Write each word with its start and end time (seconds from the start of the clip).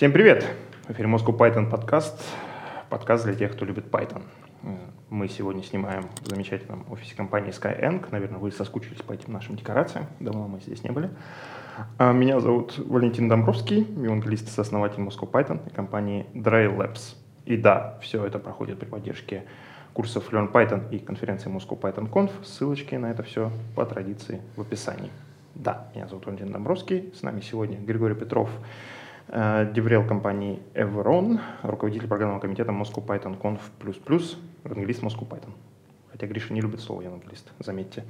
Всем 0.00 0.12
привет! 0.12 0.46
В 0.88 0.92
эфире 0.92 1.10
Moscow 1.10 1.36
Python 1.36 1.68
подкаст. 1.68 2.24
Подкаст 2.88 3.26
для 3.26 3.34
тех, 3.34 3.52
кто 3.52 3.66
любит 3.66 3.90
Python. 3.90 4.22
Мы 5.10 5.28
сегодня 5.28 5.62
снимаем 5.62 6.08
в 6.22 6.26
замечательном 6.26 6.86
офисе 6.90 7.14
компании 7.14 7.52
Skyeng. 7.52 8.06
Наверное, 8.10 8.38
вы 8.38 8.50
соскучились 8.50 9.02
по 9.02 9.12
этим 9.12 9.34
нашим 9.34 9.56
декорациям. 9.56 10.06
Давно 10.18 10.48
мы 10.48 10.58
здесь 10.60 10.82
не 10.84 10.90
были. 10.90 11.10
А, 11.98 12.14
меня 12.14 12.40
зовут 12.40 12.78
Валентин 12.78 13.28
Домбровский, 13.28 13.80
евангелист 13.80 14.48
и 14.48 14.50
сооснователь 14.50 15.02
Moscow 15.02 15.30
Python 15.30 15.68
и 15.68 15.70
компании 15.70 16.24
Dry 16.32 16.74
Labs. 16.74 17.16
И 17.44 17.58
да, 17.58 17.98
все 18.00 18.24
это 18.24 18.38
проходит 18.38 18.78
при 18.78 18.86
поддержке 18.86 19.44
курсов 19.92 20.32
Learn 20.32 20.50
Python 20.50 20.88
и 20.90 20.98
конференции 20.98 21.54
Moscow 21.54 21.78
Python 21.78 22.10
Conf. 22.10 22.30
Ссылочки 22.42 22.94
на 22.94 23.10
это 23.10 23.22
все 23.22 23.52
по 23.76 23.84
традиции 23.84 24.40
в 24.56 24.62
описании. 24.62 25.10
Да, 25.54 25.88
меня 25.94 26.06
зовут 26.06 26.24
Валентин 26.24 26.52
Домбровский. 26.52 27.12
С 27.14 27.20
нами 27.20 27.42
сегодня 27.42 27.76
Григорий 27.76 28.14
Петров, 28.14 28.48
Деврел 29.30 30.04
компании 30.04 30.58
Evron, 30.74 31.38
руководитель 31.62 32.08
программного 32.08 32.40
комитета 32.40 32.72
Moscow 32.72 33.06
Python 33.06 33.40
Conf++, 33.40 33.60
евангелист 34.64 35.02
Moscow 35.04 35.28
Python. 35.28 35.52
Хотя 36.10 36.26
Гриша 36.26 36.52
не 36.52 36.60
любит 36.60 36.80
слово 36.80 37.02
евангелист, 37.02 37.52
заметьте. 37.60 38.04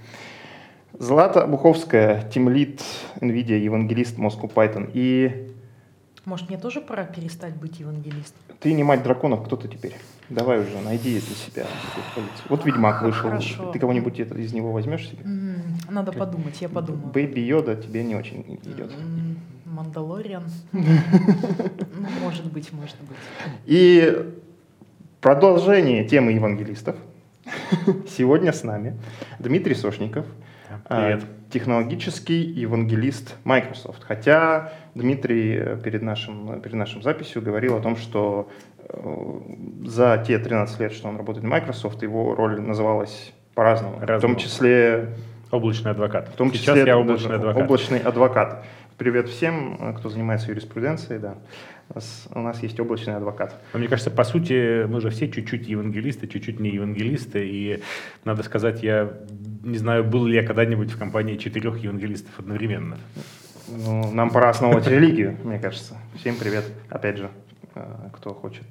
Злата 0.99 1.47
Буховская, 1.47 2.27
тимлит 2.31 2.83
NVIDIA, 3.21 3.59
евангелист 3.59 4.19
Moscow 4.19 4.51
Python. 4.51 4.91
И... 4.95 5.53
Может, 6.25 6.49
мне 6.49 6.59
тоже 6.59 6.81
пора 6.81 7.05
перестать 7.05 7.55
быть 7.55 7.81
евангелистом? 7.81 8.41
Ты 8.59 8.73
не 8.73 8.83
мать 8.83 9.03
драконов, 9.03 9.45
кто 9.45 9.57
ты 9.57 9.69
теперь? 9.69 9.97
Давай 10.31 10.59
уже, 10.59 10.81
найди 10.81 11.21
для 11.21 11.21
себя. 11.21 11.67
Вот 12.49 12.65
Ведьмак 12.65 13.03
вышел. 13.03 13.29
Хорошо. 13.29 13.73
Ты 13.73 13.79
кого-нибудь 13.79 14.19
из 14.21 14.53
него 14.55 14.73
возьмешь 14.73 15.09
себе? 15.09 15.23
Надо 15.91 16.13
подумать, 16.13 16.61
я 16.63 16.71
подумаю. 16.71 17.09
Бэйби 17.13 17.41
Йода 17.41 17.77
тебе 17.77 18.05
не 18.05 18.17
очень 18.17 18.59
идет. 18.65 18.91
Мандалориан. 19.81 20.45
Ну, 20.73 22.09
может 22.23 22.45
быть, 22.53 22.71
может 22.73 22.97
быть. 23.01 23.17
И 23.65 24.27
продолжение 25.23 26.05
темы 26.05 26.33
евангелистов. 26.33 26.97
Сегодня 28.07 28.53
с 28.53 28.63
нами 28.63 28.99
Дмитрий 29.39 29.75
Сошников, 29.75 30.27
Привет. 30.87 31.25
А, 31.25 31.51
технологический 31.51 32.43
евангелист 32.43 33.37
Microsoft. 33.45 34.05
Хотя 34.05 34.73
Дмитрий 34.95 35.57
э, 35.57 35.81
перед 35.83 36.03
нашим, 36.03 36.61
перед 36.61 36.75
нашим 36.75 37.03
записью 37.03 37.41
говорил 37.41 37.77
о 37.77 37.81
том, 37.81 37.97
что 37.97 38.51
э, 38.79 39.41
за 39.87 40.23
те 40.27 40.39
13 40.39 40.79
лет, 40.81 40.93
что 40.93 41.09
он 41.09 41.17
работает 41.17 41.45
в 41.45 41.49
Microsoft, 41.49 42.03
его 42.03 42.35
роль 42.35 42.61
называлась 42.61 43.33
по-разному. 43.55 43.97
В 43.97 44.21
том 44.21 44.37
числе... 44.37 45.09
Облачный 45.51 45.91
адвокат. 45.91 46.29
В 46.29 46.37
том 46.37 46.53
Сейчас 46.53 46.77
числе 46.77 46.85
я 46.87 46.97
облачный 46.97 47.35
адвокат. 47.35 47.63
Облачный 47.63 47.99
адвокат. 47.99 48.65
Привет 49.01 49.31
всем, 49.31 49.95
кто 49.97 50.11
занимается 50.11 50.51
юриспруденцией, 50.51 51.19
да. 51.21 51.39
У 52.35 52.41
нас, 52.41 52.63
есть 52.63 52.79
облачный 52.79 53.17
адвокат. 53.17 53.59
Но 53.73 53.79
мне 53.79 53.89
кажется, 53.89 54.11
по 54.11 54.25
сути, 54.25 54.85
мы 54.85 55.01
же 55.01 55.09
все 55.09 55.31
чуть-чуть 55.31 55.67
евангелисты, 55.67 56.27
чуть-чуть 56.29 56.61
не 56.61 56.69
евангелисты. 56.69 57.49
И 57.49 57.83
надо 58.27 58.43
сказать, 58.43 58.83
я 58.83 59.11
не 59.65 59.79
знаю, 59.79 60.05
был 60.05 60.27
ли 60.27 60.35
я 60.35 60.47
когда-нибудь 60.47 60.91
в 60.91 60.99
компании 60.99 61.39
четырех 61.39 61.79
евангелистов 61.79 62.39
одновременно. 62.39 62.99
Ну, 63.69 64.13
нам 64.13 64.29
пора 64.29 64.51
основывать 64.51 64.87
религию, 64.87 65.39
мне 65.45 65.59
кажется. 65.59 65.97
Всем 66.17 66.37
привет, 66.37 66.67
опять 66.91 67.17
же, 67.17 67.31
э, 67.77 67.83
кто 68.13 68.35
хочет 68.35 68.67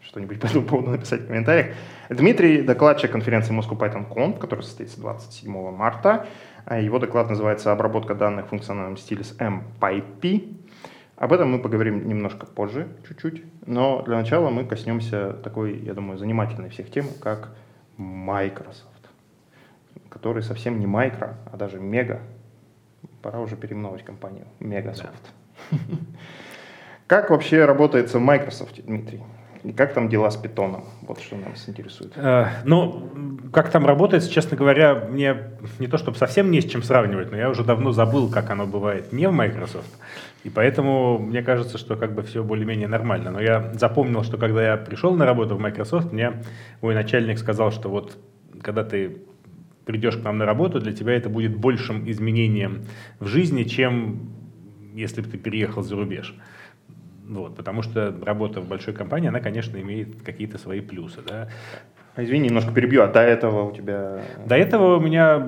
что-нибудь 0.00 0.40
по 0.40 0.46
этому 0.46 0.64
поводу 0.64 0.92
написать 0.92 1.22
в 1.22 1.26
комментариях. 1.26 1.74
Дмитрий, 2.08 2.62
докладчик 2.62 3.10
конференции 3.10 3.54
Moscow 3.54 3.76
Python 3.76 4.08
Conf, 4.08 4.38
которая 4.38 4.64
состоится 4.64 4.98
27 5.00 5.70
марта. 5.72 6.26
А 6.66 6.78
его 6.78 6.98
доклад 6.98 7.28
называется 7.28 7.72
«Обработка 7.72 8.14
данных 8.14 8.46
в 8.46 8.48
функциональном 8.48 8.96
стиле 8.96 9.24
с 9.24 9.36
MPyP». 9.36 10.56
Об 11.16 11.32
этом 11.32 11.52
мы 11.52 11.58
поговорим 11.60 12.08
немножко 12.08 12.46
позже, 12.46 12.88
чуть-чуть. 13.06 13.44
Но 13.66 14.02
для 14.02 14.16
начала 14.16 14.50
мы 14.50 14.64
коснемся 14.64 15.32
такой, 15.32 15.78
я 15.78 15.94
думаю, 15.94 16.18
занимательной 16.18 16.70
всех 16.70 16.90
тем, 16.90 17.06
как 17.20 17.50
Microsoft, 17.96 19.08
который 20.08 20.42
совсем 20.42 20.80
не 20.80 20.86
микро, 20.86 21.36
а 21.52 21.56
даже 21.56 21.78
мега. 21.78 22.20
Пора 23.22 23.40
уже 23.40 23.56
переименовать 23.56 24.02
компанию 24.02 24.46
Megasoft. 24.60 25.12
Да. 25.70 25.78
Как 27.06 27.30
вообще 27.30 27.64
работает 27.64 28.12
в 28.12 28.18
Microsoft, 28.18 28.82
Дмитрий? 28.84 29.22
Как 29.72 29.94
там 29.94 30.08
дела 30.08 30.30
с 30.30 30.36
питоном? 30.36 30.84
Вот 31.02 31.20
что 31.20 31.36
нас 31.36 31.68
интересует. 31.68 32.12
Э, 32.16 32.48
ну, 32.64 33.10
как 33.50 33.70
там 33.70 33.86
работает, 33.86 34.28
честно 34.28 34.56
говоря, 34.56 34.94
мне 35.10 35.36
не 35.78 35.86
то 35.86 35.96
чтобы 35.96 36.18
совсем 36.18 36.50
не 36.50 36.60
с 36.60 36.66
чем 36.66 36.82
сравнивать, 36.82 37.30
но 37.30 37.38
я 37.38 37.48
уже 37.48 37.64
давно 37.64 37.92
забыл, 37.92 38.30
как 38.30 38.50
оно 38.50 38.66
бывает 38.66 39.12
не 39.12 39.26
в 39.26 39.32
Microsoft. 39.32 39.90
И 40.44 40.50
поэтому 40.50 41.18
мне 41.18 41.42
кажется, 41.42 41.78
что 41.78 41.96
как 41.96 42.14
бы 42.14 42.22
все 42.22 42.44
более-менее 42.44 42.88
нормально. 42.88 43.30
Но 43.30 43.40
я 43.40 43.72
запомнил, 43.74 44.22
что 44.22 44.36
когда 44.36 44.62
я 44.72 44.76
пришел 44.76 45.14
на 45.14 45.24
работу 45.24 45.56
в 45.56 45.60
Microsoft, 45.60 46.12
мне 46.12 46.42
мой 46.82 46.94
начальник 46.94 47.38
сказал, 47.38 47.72
что 47.72 47.88
вот 47.88 48.18
когда 48.60 48.84
ты 48.84 49.22
придешь 49.86 50.16
к 50.16 50.22
нам 50.22 50.36
на 50.36 50.44
работу, 50.44 50.78
для 50.80 50.92
тебя 50.92 51.14
это 51.14 51.30
будет 51.30 51.56
большим 51.56 52.08
изменением 52.08 52.84
в 53.18 53.26
жизни, 53.26 53.64
чем 53.64 54.30
если 54.94 55.22
бы 55.22 55.28
ты 55.28 55.38
переехал 55.38 55.82
за 55.82 55.96
рубеж. 55.96 56.34
Вот, 57.28 57.56
потому 57.56 57.82
что 57.82 58.14
работа 58.24 58.60
в 58.60 58.68
большой 58.68 58.94
компании, 58.94 59.28
она, 59.28 59.40
конечно, 59.40 59.78
имеет 59.78 60.22
какие-то 60.22 60.58
свои 60.58 60.80
плюсы. 60.80 61.22
Да. 61.26 61.48
А 62.16 62.22
извини, 62.22 62.48
немножко 62.48 62.72
перебью, 62.72 63.02
а 63.02 63.08
до 63.08 63.20
этого 63.20 63.64
у 63.64 63.72
тебя... 63.72 64.20
До 64.46 64.54
этого 64.54 64.96
у 64.96 65.00
меня, 65.00 65.38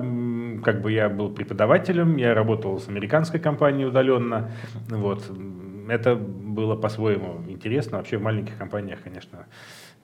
как 0.63 0.81
бы 0.81 0.91
я 0.91 1.07
был 1.07 1.29
преподавателем, 1.29 2.17
я 2.17 2.33
работал 2.33 2.79
с 2.79 2.89
американской 2.89 3.39
компанией 3.39 3.85
удаленно, 3.85 4.51
вот. 4.89 5.23
Это 5.89 6.15
было 6.15 6.75
по-своему 6.75 7.43
интересно. 7.47 7.99
Вообще 7.99 8.17
в 8.17 8.21
маленьких 8.21 8.57
компаниях, 8.57 8.99
конечно, 9.03 9.45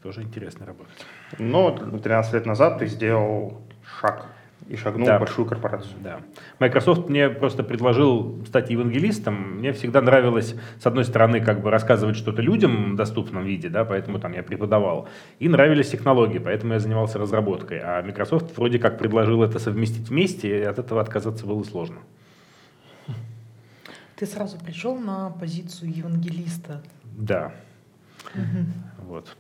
тоже 0.02 0.22
интересно 0.22 0.66
работать. 0.66 1.06
Но 1.40 1.72
13 1.72 2.34
лет 2.36 2.46
назад 2.46 2.80
ты 2.80 2.86
сделал 2.86 3.62
шаг 4.00 4.28
и 4.68 4.76
шагнул 4.76 5.06
да. 5.06 5.18
в 5.18 5.20
большую 5.20 5.48
корпорацию. 5.48 5.96
Да. 6.04 6.20
Microsoft 6.60 7.10
мне 7.10 7.30
просто 7.30 7.64
предложил 7.64 8.44
стать 8.46 8.70
евангелистом. 8.70 9.60
Мне 9.60 9.74
всегда 9.74 10.02
нравилось, 10.02 10.56
с 10.80 10.86
одной 10.86 11.06
стороны, 11.06 11.42
как 11.42 11.62
бы 11.62 11.70
рассказывать 11.70 12.16
что-то 12.16 12.42
людям 12.42 12.94
в 12.94 12.96
доступном 12.96 13.44
виде, 13.46 13.70
да, 13.70 13.86
поэтому 13.86 14.20
там 14.20 14.34
я 14.34 14.44
преподавал. 14.44 15.08
И 15.40 15.50
нравились 15.50 15.90
технологии, 15.90 16.40
поэтому 16.40 16.74
я 16.74 16.80
занимался 16.80 17.20
разработкой. 17.20 17.80
А 17.80 18.02
Microsoft 18.02 18.56
вроде 18.58 18.80
как 18.80 18.98
предложил 18.98 19.44
это 19.44 19.60
совместить 19.60 20.10
вместе, 20.10 20.60
и 20.60 20.64
от 20.64 20.80
этого 20.80 21.02
отказаться 21.02 21.46
было 21.46 21.64
сложно. 21.64 21.98
Ты 24.16 24.26
сразу 24.26 24.58
пришел 24.58 24.98
на 24.98 25.32
позицию 25.32 25.92
евангелиста. 25.94 26.82
Да. 27.04 27.52
Угу. 28.36 29.08
Вот. 29.08 29.36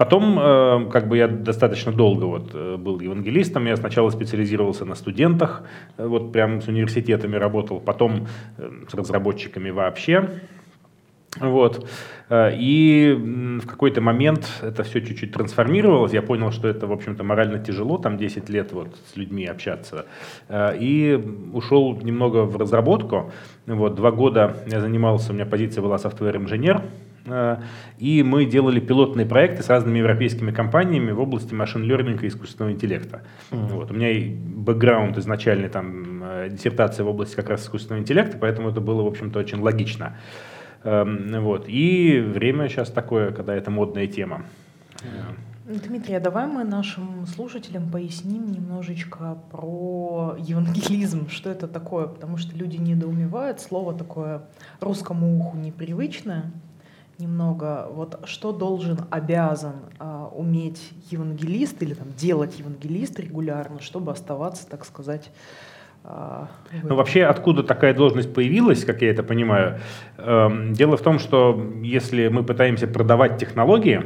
Потом, 0.00 0.38
э, 0.40 0.88
как 0.90 1.08
бы 1.08 1.18
я 1.18 1.28
достаточно 1.28 1.92
долго 1.92 2.24
вот 2.24 2.52
э, 2.54 2.78
был 2.78 3.00
евангелистом, 3.00 3.66
я 3.66 3.76
сначала 3.76 4.08
специализировался 4.08 4.86
на 4.86 4.94
студентах, 4.94 5.62
э, 5.98 6.06
вот 6.06 6.32
прям 6.32 6.62
с 6.62 6.68
университетами 6.68 7.36
работал, 7.36 7.80
потом 7.80 8.26
с 8.88 8.94
разработчиками 8.94 9.68
вообще. 9.68 10.40
Вот. 11.38 11.86
И 12.32 13.14
в 13.62 13.66
какой-то 13.66 14.00
момент 14.00 14.48
это 14.62 14.84
все 14.84 15.00
чуть-чуть 15.02 15.32
трансформировалось. 15.32 16.14
Я 16.14 16.22
понял, 16.22 16.50
что 16.50 16.66
это, 16.66 16.86
в 16.86 16.92
общем-то, 16.92 17.22
морально 17.22 17.58
тяжело, 17.58 17.98
там 17.98 18.16
10 18.16 18.48
лет 18.48 18.72
вот 18.72 18.96
с 19.12 19.16
людьми 19.16 19.46
общаться. 19.46 20.06
И 20.80 21.22
ушел 21.52 21.96
немного 22.02 22.46
в 22.46 22.56
разработку. 22.56 23.30
Вот, 23.66 23.94
два 23.94 24.10
года 24.10 24.56
я 24.66 24.80
занимался, 24.80 25.30
у 25.30 25.34
меня 25.34 25.46
позиция 25.46 25.82
была 25.82 25.98
софтвер-инженер. 25.98 26.82
Э, 27.26 27.58
и 27.98 28.22
мы 28.22 28.44
делали 28.44 28.80
пилотные 28.80 29.26
проекты 29.26 29.62
с 29.62 29.68
разными 29.68 29.98
европейскими 29.98 30.50
компаниями 30.50 31.10
в 31.12 31.20
области 31.20 31.54
машин-лернинга 31.54 32.24
и 32.24 32.28
искусственного 32.28 32.72
интеллекта. 32.72 33.22
Mm-hmm. 33.50 33.66
Вот. 33.68 33.90
У 33.90 33.94
меня 33.94 34.10
и 34.10 34.30
бэкграунд 34.30 35.18
изначальный, 35.18 35.68
там, 35.68 36.22
э, 36.22 36.48
диссертация 36.50 37.04
в 37.04 37.08
области 37.08 37.36
как 37.36 37.48
раз 37.50 37.62
искусственного 37.62 38.02
интеллекта, 38.02 38.38
поэтому 38.38 38.70
это 38.70 38.80
было, 38.80 39.02
в 39.02 39.06
общем-то, 39.06 39.38
очень 39.38 39.60
логично. 39.60 40.16
Эм, 40.82 41.42
вот. 41.42 41.66
И 41.68 42.20
время 42.20 42.68
сейчас 42.68 42.90
такое, 42.90 43.32
когда 43.32 43.54
это 43.54 43.70
модная 43.70 44.06
тема. 44.06 44.44
Дмитрий, 45.66 46.16
а 46.16 46.20
давай 46.20 46.46
мы 46.46 46.64
нашим 46.64 47.26
слушателям 47.26 47.90
поясним 47.90 48.50
немножечко 48.50 49.38
про 49.52 50.36
евангелизм, 50.38 51.28
что 51.28 51.48
это 51.48 51.68
такое, 51.68 52.06
потому 52.06 52.38
что 52.38 52.56
люди 52.56 52.76
недоумевают, 52.76 53.60
слово 53.60 53.94
такое 53.94 54.42
русскому 54.80 55.38
уху 55.38 55.56
непривычное 55.56 56.50
немного, 57.20 57.88
вот 57.92 58.20
что 58.24 58.52
должен, 58.52 58.98
обязан 59.10 59.76
а, 59.98 60.28
уметь 60.34 60.92
евангелист 61.10 61.82
или 61.82 61.94
там 61.94 62.08
делать 62.16 62.58
евангелист 62.58 63.20
регулярно, 63.20 63.80
чтобы 63.80 64.12
оставаться, 64.12 64.66
так 64.68 64.84
сказать, 64.84 65.30
а, 66.02 66.48
ну, 66.82 66.94
вообще, 66.94 67.24
откуда 67.24 67.62
такая 67.62 67.92
должность 67.92 68.32
появилась, 68.32 68.84
как 68.84 69.02
я 69.02 69.10
это 69.10 69.22
понимаю? 69.22 69.80
Эм, 70.16 70.72
дело 70.72 70.96
в 70.96 71.02
том, 71.02 71.18
что 71.18 71.62
если 71.82 72.28
мы 72.28 72.42
пытаемся 72.42 72.86
продавать 72.86 73.38
технологии, 73.38 74.02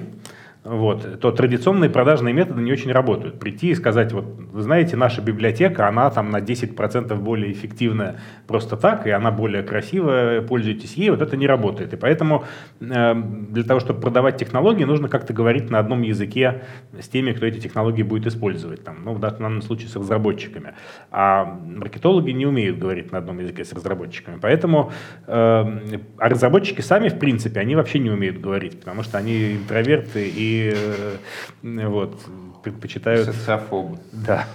вот, 0.65 1.21
то 1.21 1.31
традиционные 1.31 1.91
продажные 1.91 2.33
методы 2.33 2.63
не 2.63 2.73
очень 2.73 2.91
работают. 2.91 3.39
Прийти 3.39 3.69
и 3.69 3.75
сказать, 3.75 4.13
вот, 4.13 4.25
вы 4.25 4.63
знаете, 4.63 4.97
наша 4.97 5.21
библиотека, 5.21 5.87
она 5.87 6.09
там 6.09 6.31
на 6.31 6.39
10% 6.39 7.15
более 7.17 7.53
эффективная 7.53 8.17
просто 8.47 8.79
так, 8.79 9.07
и 9.07 9.11
она 9.11 9.31
более 9.31 9.63
красивая, 9.63 10.41
пользуйтесь 10.41 10.95
ей, 10.95 11.11
вот 11.11 11.21
это 11.21 11.37
не 11.37 11.47
работает. 11.47 11.93
И 11.93 11.97
поэтому 11.97 12.45
э, 12.81 13.15
для 13.15 13.65
того, 13.65 13.79
чтобы 13.79 14.01
продавать 14.01 14.39
технологии, 14.39 14.85
нужно 14.85 15.09
как-то 15.09 15.35
говорить 15.35 15.69
на 15.69 15.79
одном 15.79 16.01
языке 16.01 16.63
с 16.99 17.09
теми, 17.09 17.33
кто 17.33 17.45
эти 17.45 17.61
технологии 17.61 18.03
будет 18.03 18.27
использовать. 18.27 18.85
Там, 18.85 19.05
ну, 19.05 19.13
в 19.13 19.21
данном 19.21 19.61
случае 19.61 19.89
с 19.89 19.97
разработчиками. 19.97 20.73
А 21.11 21.45
маркетологи 21.45 22.31
не 22.31 22.47
умеют 22.47 22.79
говорить 22.79 23.13
на 23.13 23.19
одном 23.19 23.39
языке 23.39 23.67
с 23.67 23.73
разработчиками. 23.75 24.39
Поэтому 24.41 24.93
э, 25.27 25.33
а 25.35 26.29
разработчики 26.29 26.81
сами, 26.81 27.11
в 27.11 27.19
принципе, 27.19 27.61
они 27.61 27.77
вообще 27.77 27.99
не 27.99 28.09
умеют 28.09 28.41
говорить, 28.41 28.81
потому 28.81 29.03
что 29.03 29.19
они 29.19 29.57
интроверты 29.57 30.27
и 30.27 30.54
Э, 30.63 31.17
вот, 31.63 32.21
предпочитают... 32.63 33.27
Социофобы. 33.27 33.99
Да, 34.13 34.47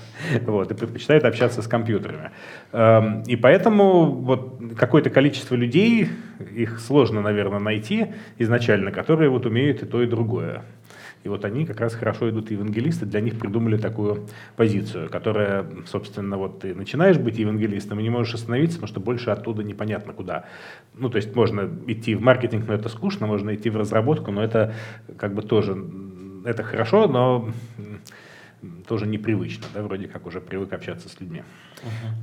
вот, 0.42 0.72
и 0.72 0.74
предпочитают 0.74 1.24
общаться 1.24 1.62
с 1.62 1.68
компьютерами. 1.68 2.32
Эм, 2.72 3.24
и 3.24 3.36
поэтому 3.36 4.12
вот 4.12 4.62
какое-то 4.78 5.10
количество 5.10 5.56
людей, 5.56 6.10
их 6.52 6.80
сложно, 6.80 7.22
наверное, 7.22 7.60
найти 7.60 8.08
изначально, 8.38 8.92
которые 8.92 9.30
вот 9.30 9.46
умеют 9.46 9.84
и 9.84 9.86
то, 9.86 10.02
и 10.02 10.08
другое. 10.08 10.64
И 11.24 11.30
вот 11.30 11.44
они 11.44 11.66
как 11.66 11.82
раз 11.82 11.96
хорошо 11.96 12.30
идут 12.30 12.50
евангелисты, 12.50 13.06
для 13.06 13.20
них 13.20 13.38
придумали 13.38 13.78
такую 13.78 14.28
позицию, 14.56 15.10
которая, 15.10 15.66
собственно, 15.86 16.38
вот 16.38 16.60
ты 16.60 16.74
начинаешь 16.74 17.18
быть 17.18 17.38
евангелистом 17.38 18.00
и 18.00 18.04
не 18.04 18.10
можешь 18.10 18.36
остановиться, 18.36 18.78
потому 18.78 18.88
что 18.88 19.00
больше 19.00 19.30
оттуда 19.30 19.64
непонятно 19.64 20.14
куда. 20.14 20.46
Ну, 20.96 21.10
то 21.10 21.18
есть 21.18 21.36
можно 21.36 21.70
идти 21.88 22.16
в 22.16 22.22
маркетинг, 22.22 22.66
но 22.68 22.74
это 22.74 22.88
скучно, 22.88 23.28
можно 23.28 23.54
идти 23.54 23.70
в 23.70 23.76
разработку, 23.76 24.32
но 24.32 24.44
это 24.44 24.74
как 25.18 25.34
бы 25.34 25.42
тоже, 25.42 25.78
это 26.46 26.64
хорошо, 26.64 27.08
но 27.08 27.50
тоже 28.90 29.06
непривычно, 29.06 29.68
да, 29.72 29.84
вроде 29.84 30.08
как 30.08 30.26
уже 30.26 30.42
привык 30.42 30.74
общаться 30.74 31.10
с 31.10 31.20
людьми. 31.22 31.44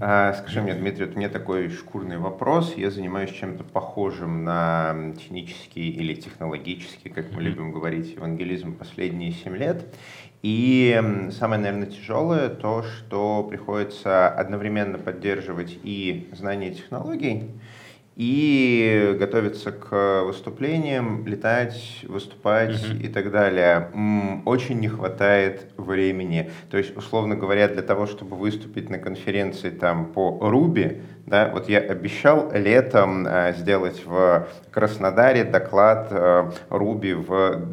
А, 0.01 0.33
скажи 0.33 0.61
мне, 0.61 0.75
Дмитрий, 0.75 1.07
вот 1.07 1.15
у 1.15 1.19
меня 1.19 1.29
такой 1.29 1.71
шкурный 1.71 2.19
вопрос. 2.19 2.75
Я 2.77 2.91
занимаюсь 2.91 3.31
чем-то 3.31 3.63
похожим 3.63 4.43
на 4.43 5.15
технический 5.17 5.89
или 5.89 6.15
технологический, 6.15 7.09
как 7.09 7.31
мы 7.31 7.41
любим 7.41 7.71
говорить, 7.71 8.13
евангелизм 8.17 8.75
последние 8.75 9.31
семь 9.31 9.57
лет. 9.57 9.95
И 10.43 11.01
самое, 11.31 11.63
наверное, 11.63 11.87
тяжелое 11.87 12.49
то, 12.49 12.83
что 12.83 13.45
приходится 13.45 14.29
одновременно 14.29 14.99
поддерживать 14.99 15.79
и 15.85 16.29
знания 16.33 16.75
технологий, 16.75 17.45
и 18.17 19.15
готовиться 19.19 19.73
к 19.73 20.23
выступлениям, 20.25 21.27
летать, 21.27 22.01
выступать 22.09 22.83
uh-huh. 22.83 23.03
и 23.03 23.09
так 23.09 23.31
далее. 23.31 23.91
Очень 24.47 24.81
не 24.81 24.89
хватает 24.89 25.67
времени. 25.77 26.51
То 26.71 26.79
есть, 26.79 26.97
условно 26.97 27.37
говоря, 27.37 27.69
для 27.69 27.83
того, 27.83 28.07
чтобы 28.07 28.37
выступить 28.37 28.89
на 28.89 28.99
конференции 28.99 29.69
там 29.69 30.07
по 30.07 30.39
Руби, 30.41 31.03
да, 31.27 31.51
вот 31.53 31.69
я 31.69 31.81
обещал 31.81 32.53
летом 32.55 33.27
э, 33.27 33.53
сделать 33.59 34.01
в 34.07 34.47
Краснодаре 34.71 35.43
доклад 35.43 36.07
э, 36.13 36.53
Руби 36.71 37.15
в 37.15 37.67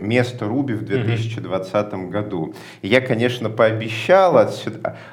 место 0.00 0.46
Руби 0.46 0.72
в 0.72 0.82
2020 0.82 1.74
mm-hmm. 1.74 2.08
году. 2.08 2.54
И 2.80 2.88
я, 2.88 3.02
конечно, 3.02 3.50
пообещал 3.50 4.38
от, 4.38 4.66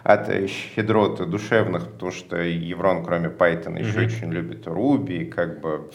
от 0.03 0.49
щедрот 0.49 1.29
душевных, 1.29 1.91
потому 1.91 2.11
что 2.13 2.37
Еврон, 2.37 3.03
кроме 3.03 3.27
Python, 3.27 3.77
еще 3.77 3.99
очень 3.99 4.31
любит 4.31 4.65
Руби, 4.65 5.25
как 5.25 5.59
бы 5.59 5.89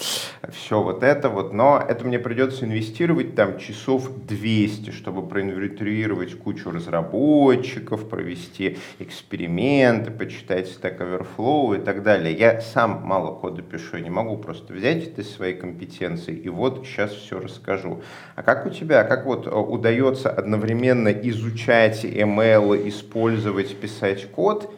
все 0.50 0.82
вот 0.82 1.02
это 1.02 1.30
вот. 1.30 1.54
Но 1.54 1.82
это 1.88 2.04
мне 2.04 2.18
придется 2.18 2.66
инвестировать 2.66 3.34
там 3.34 3.58
часов 3.58 4.10
200, 4.26 4.90
чтобы 4.90 5.26
проинвентаризировать 5.26 6.38
кучу 6.38 6.70
разработчиков, 6.70 8.06
провести 8.10 8.76
эксперименты, 8.98 10.10
почитать 10.10 10.68
Stack 10.68 10.98
Overflow 10.98 11.45
Flow 11.46 11.76
и 11.76 11.84
так 11.84 12.02
далее. 12.02 12.34
Я 12.34 12.60
сам 12.60 13.02
мало 13.04 13.32
кода 13.32 13.62
пишу, 13.62 13.96
я 13.96 14.02
не 14.02 14.10
могу 14.10 14.36
просто 14.36 14.72
взять 14.72 15.04
это 15.04 15.20
из 15.20 15.32
своей 15.32 15.54
компетенции 15.54 16.34
и 16.34 16.48
вот 16.48 16.84
сейчас 16.84 17.12
все 17.12 17.38
расскажу. 17.38 18.02
А 18.34 18.42
как 18.42 18.66
у 18.66 18.70
тебя, 18.70 19.04
как 19.04 19.26
вот 19.26 19.46
э, 19.46 19.50
удается 19.50 20.30
одновременно 20.30 21.08
изучать 21.08 22.04
ML, 22.04 22.88
использовать, 22.88 23.76
писать 23.76 24.30
код 24.30 24.72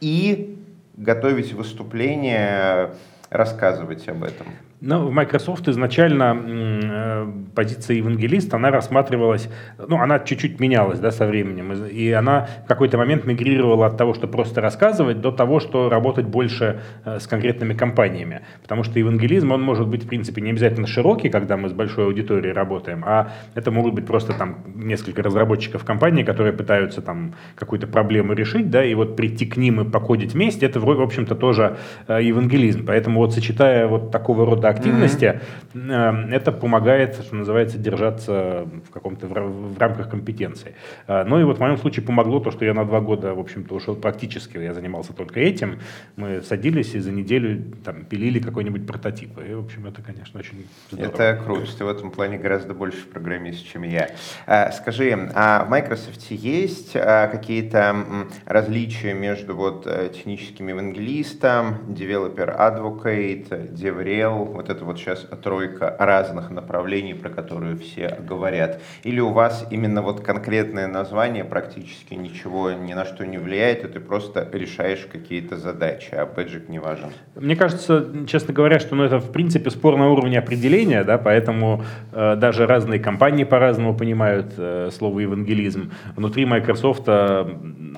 и 0.00 0.58
готовить 0.96 1.52
выступление, 1.54 2.94
рассказывать 3.30 4.08
об 4.08 4.22
этом? 4.22 4.46
Ну, 4.84 5.06
в 5.06 5.12
Microsoft 5.12 5.68
изначально 5.68 6.36
э, 6.44 7.32
позиция 7.54 7.98
евангелиста, 7.98 8.56
она 8.56 8.72
рассматривалась, 8.72 9.48
ну, 9.78 9.96
она 10.02 10.18
чуть-чуть 10.18 10.58
менялась, 10.58 10.98
да, 10.98 11.12
со 11.12 11.24
временем, 11.24 11.72
и 11.72 12.10
она 12.10 12.48
в 12.64 12.66
какой-то 12.66 12.98
момент 12.98 13.24
мигрировала 13.24 13.86
от 13.86 13.96
того, 13.96 14.12
что 14.12 14.26
просто 14.26 14.60
рассказывать, 14.60 15.20
до 15.20 15.30
того, 15.30 15.60
что 15.60 15.88
работать 15.88 16.26
больше 16.26 16.80
э, 17.04 17.20
с 17.20 17.28
конкретными 17.28 17.74
компаниями, 17.74 18.40
потому 18.60 18.82
что 18.82 18.98
евангелизм, 18.98 19.52
он 19.52 19.62
может 19.62 19.86
быть, 19.86 20.02
в 20.02 20.08
принципе, 20.08 20.40
не 20.40 20.50
обязательно 20.50 20.88
широкий, 20.88 21.28
когда 21.28 21.56
мы 21.56 21.68
с 21.68 21.72
большой 21.72 22.06
аудиторией 22.06 22.52
работаем, 22.52 23.04
а 23.06 23.30
это 23.54 23.70
могут 23.70 23.94
быть 23.94 24.06
просто 24.06 24.32
там 24.32 24.64
несколько 24.74 25.22
разработчиков 25.22 25.84
компании, 25.84 26.24
которые 26.24 26.52
пытаются 26.52 27.02
там 27.02 27.34
какую-то 27.54 27.86
проблему 27.86 28.32
решить, 28.32 28.68
да, 28.68 28.84
и 28.84 28.94
вот 28.94 29.14
прийти 29.14 29.46
к 29.46 29.56
ним 29.56 29.80
и 29.80 29.88
покодить 29.88 30.32
вместе, 30.34 30.66
это, 30.66 30.80
в 30.80 31.00
общем-то, 31.00 31.36
тоже 31.36 31.76
э, 32.08 32.20
евангелизм, 32.20 32.84
поэтому 32.84 33.20
вот 33.20 33.32
сочетая 33.32 33.86
вот 33.86 34.10
такого 34.10 34.44
рода 34.44 34.71
активности, 34.72 35.40
mm-hmm. 35.74 36.32
это 36.32 36.52
помогает, 36.52 37.14
что 37.14 37.36
называется, 37.36 37.78
держаться 37.78 38.68
в 38.88 38.90
каком-то 38.90 39.26
в, 39.26 39.78
рамках 39.78 40.10
компетенции. 40.10 40.74
Э, 41.06 41.24
ну 41.24 41.40
и 41.40 41.44
вот 41.44 41.58
в 41.58 41.60
моем 41.60 41.78
случае 41.78 42.04
помогло 42.04 42.40
то, 42.40 42.50
что 42.50 42.64
я 42.64 42.74
на 42.74 42.84
два 42.84 43.00
года, 43.00 43.34
в 43.34 43.38
общем-то, 43.38 43.74
ушел 43.74 43.96
практически, 43.96 44.58
я 44.58 44.74
занимался 44.74 45.12
только 45.12 45.40
этим. 45.40 45.78
Мы 46.16 46.42
садились 46.42 46.94
и 46.94 47.00
за 47.00 47.12
неделю 47.12 47.62
там 47.84 48.04
пилили 48.04 48.38
какой-нибудь 48.38 48.86
прототип. 48.86 49.38
И, 49.38 49.54
в 49.54 49.64
общем, 49.64 49.86
это, 49.86 50.02
конечно, 50.02 50.40
очень 50.40 50.66
здорово. 50.90 51.12
Это 51.12 51.40
круто, 51.42 51.66
ты 51.76 51.84
в 51.84 51.88
этом 51.88 52.10
плане 52.10 52.38
гораздо 52.38 52.74
больше 52.74 53.06
программист, 53.06 53.66
чем 53.66 53.82
я. 53.82 54.10
А, 54.46 54.70
скажи, 54.72 55.30
а 55.34 55.64
в 55.64 55.70
Microsoft 55.70 56.30
есть 56.30 56.96
а, 56.96 57.28
какие-то 57.28 57.96
различия 58.46 59.14
между 59.14 59.54
вот 59.54 59.86
э, 59.86 60.10
техническим 60.14 60.68
евангелистом, 60.68 61.78
developer 61.88 62.56
advocate, 62.56 63.72
DevRel, 63.72 64.61
вот 64.62 64.70
это 64.70 64.84
вот 64.84 64.98
сейчас 64.98 65.26
тройка 65.42 65.94
разных 65.98 66.50
направлений, 66.50 67.14
про 67.14 67.28
которые 67.28 67.76
все 67.76 68.16
говорят? 68.20 68.80
Или 69.02 69.20
у 69.20 69.30
вас 69.30 69.66
именно 69.70 70.02
вот 70.02 70.20
конкретное 70.20 70.86
название 70.86 71.44
практически 71.44 72.14
ничего 72.14 72.70
ни 72.72 72.94
на 72.94 73.04
что 73.04 73.26
не 73.26 73.38
влияет, 73.38 73.84
и 73.84 73.88
ты 73.88 74.00
просто 74.00 74.48
решаешь 74.52 75.06
какие-то 75.10 75.56
задачи, 75.56 76.14
а 76.14 76.26
бэджик 76.26 76.68
не 76.68 76.78
важен? 76.78 77.10
Мне 77.34 77.56
кажется, 77.56 78.06
честно 78.26 78.54
говоря, 78.54 78.78
что 78.78 78.94
ну, 78.94 79.04
это 79.04 79.18
в 79.18 79.32
принципе 79.32 79.70
спор 79.70 79.96
на 79.96 80.08
уровне 80.10 80.38
определения, 80.38 81.02
да, 81.04 81.18
поэтому 81.18 81.84
э, 82.12 82.36
даже 82.36 82.66
разные 82.66 83.00
компании 83.00 83.44
по-разному 83.44 83.96
понимают 83.96 84.54
э, 84.56 84.90
слово 84.92 85.20
евангелизм. 85.20 85.90
Внутри 86.16 86.44
Microsoft 86.44 87.04
э, 87.06 87.46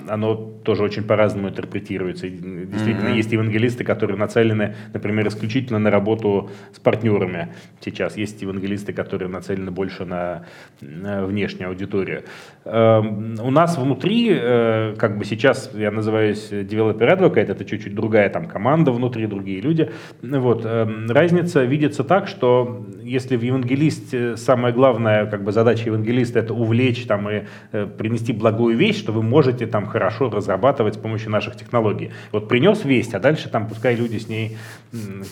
оно 0.07 0.35
тоже 0.35 0.83
очень 0.83 1.03
по-разному 1.03 1.49
интерпретируется. 1.49 2.27
Действительно, 2.29 3.09
mm-hmm. 3.09 3.17
есть 3.17 3.31
евангелисты, 3.31 3.83
которые 3.83 4.17
нацелены, 4.17 4.75
например, 4.93 5.27
исключительно 5.27 5.79
на 5.79 5.91
работу 5.91 6.44
с 6.73 6.79
партнерами. 6.79 7.49
Сейчас 7.81 8.17
есть 8.17 8.41
евангелисты, 8.41 8.93
которые 8.93 9.29
нацелены 9.29 9.71
больше 9.71 10.05
на, 10.05 10.45
внешнюю 10.81 11.69
аудиторию. 11.69 12.23
Эм, 12.65 13.35
у 13.39 13.51
нас 13.51 13.77
внутри, 13.77 14.29
э, 14.31 14.95
как 14.97 15.17
бы 15.17 15.25
сейчас 15.25 15.71
я 15.73 15.91
называюсь 15.91 16.51
developer 16.51 16.99
advocate, 16.99 17.51
это 17.51 17.63
чуть-чуть 17.63 17.93
другая 17.93 18.29
там 18.29 18.47
команда 18.47 18.91
внутри, 18.91 19.27
другие 19.27 19.61
люди. 19.61 19.91
Вот. 20.21 20.65
Эм, 20.65 21.07
разница 21.09 21.63
видится 21.63 22.03
так, 22.03 22.27
что 22.27 22.85
если 23.03 23.37
в 23.37 23.43
евангелисте 23.43 24.35
самая 24.37 24.73
главная 24.73 25.25
как 25.27 25.43
бы, 25.43 25.51
задача 25.51 25.85
евангелиста 25.85 26.39
это 26.39 26.53
увлечь 26.53 27.05
там, 27.05 27.29
и 27.29 27.43
э, 27.71 27.85
принести 27.85 28.33
благую 28.33 28.75
вещь, 28.77 28.97
что 28.97 29.11
вы 29.11 29.21
можете 29.21 29.67
там 29.67 29.85
хорошо 29.85 30.29
разрабатывать 30.29 30.95
с 30.95 30.97
помощью 30.97 31.29
наших 31.29 31.55
технологий. 31.55 32.11
Вот 32.31 32.47
принес 32.49 32.83
весть, 32.83 33.13
а 33.13 33.19
дальше 33.19 33.49
там 33.49 33.67
пускай 33.67 33.95
люди 33.95 34.17
с 34.17 34.27
ней 34.27 34.57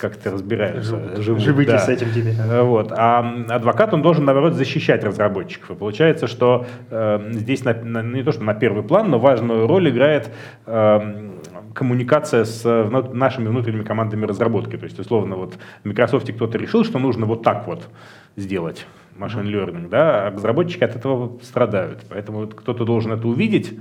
как-то 0.00 0.30
разбираются. 0.30 0.96
Живут, 1.18 1.42
живут 1.42 1.66
да. 1.66 1.78
с 1.78 1.88
этим 1.88 2.12
тебе. 2.12 2.34
Э, 2.38 2.62
вот. 2.62 2.92
А 2.92 3.44
адвокат, 3.48 3.94
он 3.94 4.02
должен, 4.02 4.24
наоборот, 4.24 4.54
защищать 4.54 5.04
разработчиков. 5.04 5.70
И 5.70 5.74
получается, 5.74 6.26
что 6.26 6.66
э, 6.90 7.30
здесь 7.32 7.64
на, 7.64 7.74
на, 7.74 8.02
не 8.02 8.22
то, 8.22 8.32
что 8.32 8.44
на 8.44 8.54
первый 8.54 8.82
план, 8.82 9.10
но 9.10 9.18
важную 9.18 9.66
роль 9.66 9.90
играет 9.90 10.30
э, 10.66 11.30
коммуникация 11.74 12.44
с 12.44 12.64
нашими 13.12 13.48
внутренними 13.48 13.84
командами 13.84 14.26
разработки. 14.26 14.76
То 14.76 14.84
есть, 14.84 14.98
условно, 14.98 15.36
вот 15.36 15.54
в 15.82 15.88
Microsoft 15.88 16.32
кто-то 16.32 16.58
решил, 16.58 16.84
что 16.84 16.98
нужно 16.98 17.26
вот 17.26 17.42
так 17.42 17.66
вот 17.66 17.88
сделать 18.36 18.86
машин 19.16 19.46
learning, 19.46 19.88
да, 19.88 20.26
а 20.26 20.30
разработчики 20.30 20.82
от 20.84 20.96
этого 20.96 21.38
страдают. 21.42 22.04
Поэтому 22.08 22.38
вот 22.40 22.54
кто-то 22.54 22.84
должен 22.84 23.12
это 23.12 23.26
увидеть, 23.28 23.72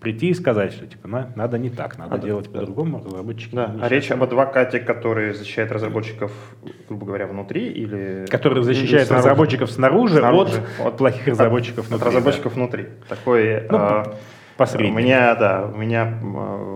прийти 0.00 0.28
и 0.30 0.34
сказать, 0.34 0.72
что 0.72 0.86
типа 0.86 1.06
на, 1.08 1.32
надо 1.36 1.58
не 1.58 1.70
так, 1.70 1.98
надо 1.98 2.16
А, 2.16 2.18
делать 2.18 2.50
да. 2.50 2.58
по-другому, 2.60 3.02
разработчики. 3.04 3.54
Да, 3.54 3.76
а 3.80 3.88
речь 3.88 4.10
об 4.10 4.22
адвокате, 4.22 4.80
который 4.80 5.34
защищает 5.34 5.70
разработчиков, 5.72 6.32
грубо 6.88 7.06
говоря, 7.06 7.26
внутри 7.26 7.68
или... 7.68 8.26
который 8.28 8.62
защищает 8.62 9.06
снаружи? 9.06 9.28
разработчиков 9.28 9.70
снаружи, 9.70 10.18
Снаружи. 10.18 10.62
от, 10.80 10.86
От- 10.86 10.96
плохих 10.96 11.26
разработчиков 11.28 11.84
От 11.84 11.90
внутри. 11.90 12.06
разработчиков 12.08 12.54
внутри. 12.54 12.86
Такой... 13.08 13.62
Ну, 13.70 13.76
а, 13.78 14.14
посредник. 14.60 14.94
У 14.94 14.98
меня, 14.98 15.34
да, 15.34 15.64
у 15.72 15.76
меня 15.78 16.18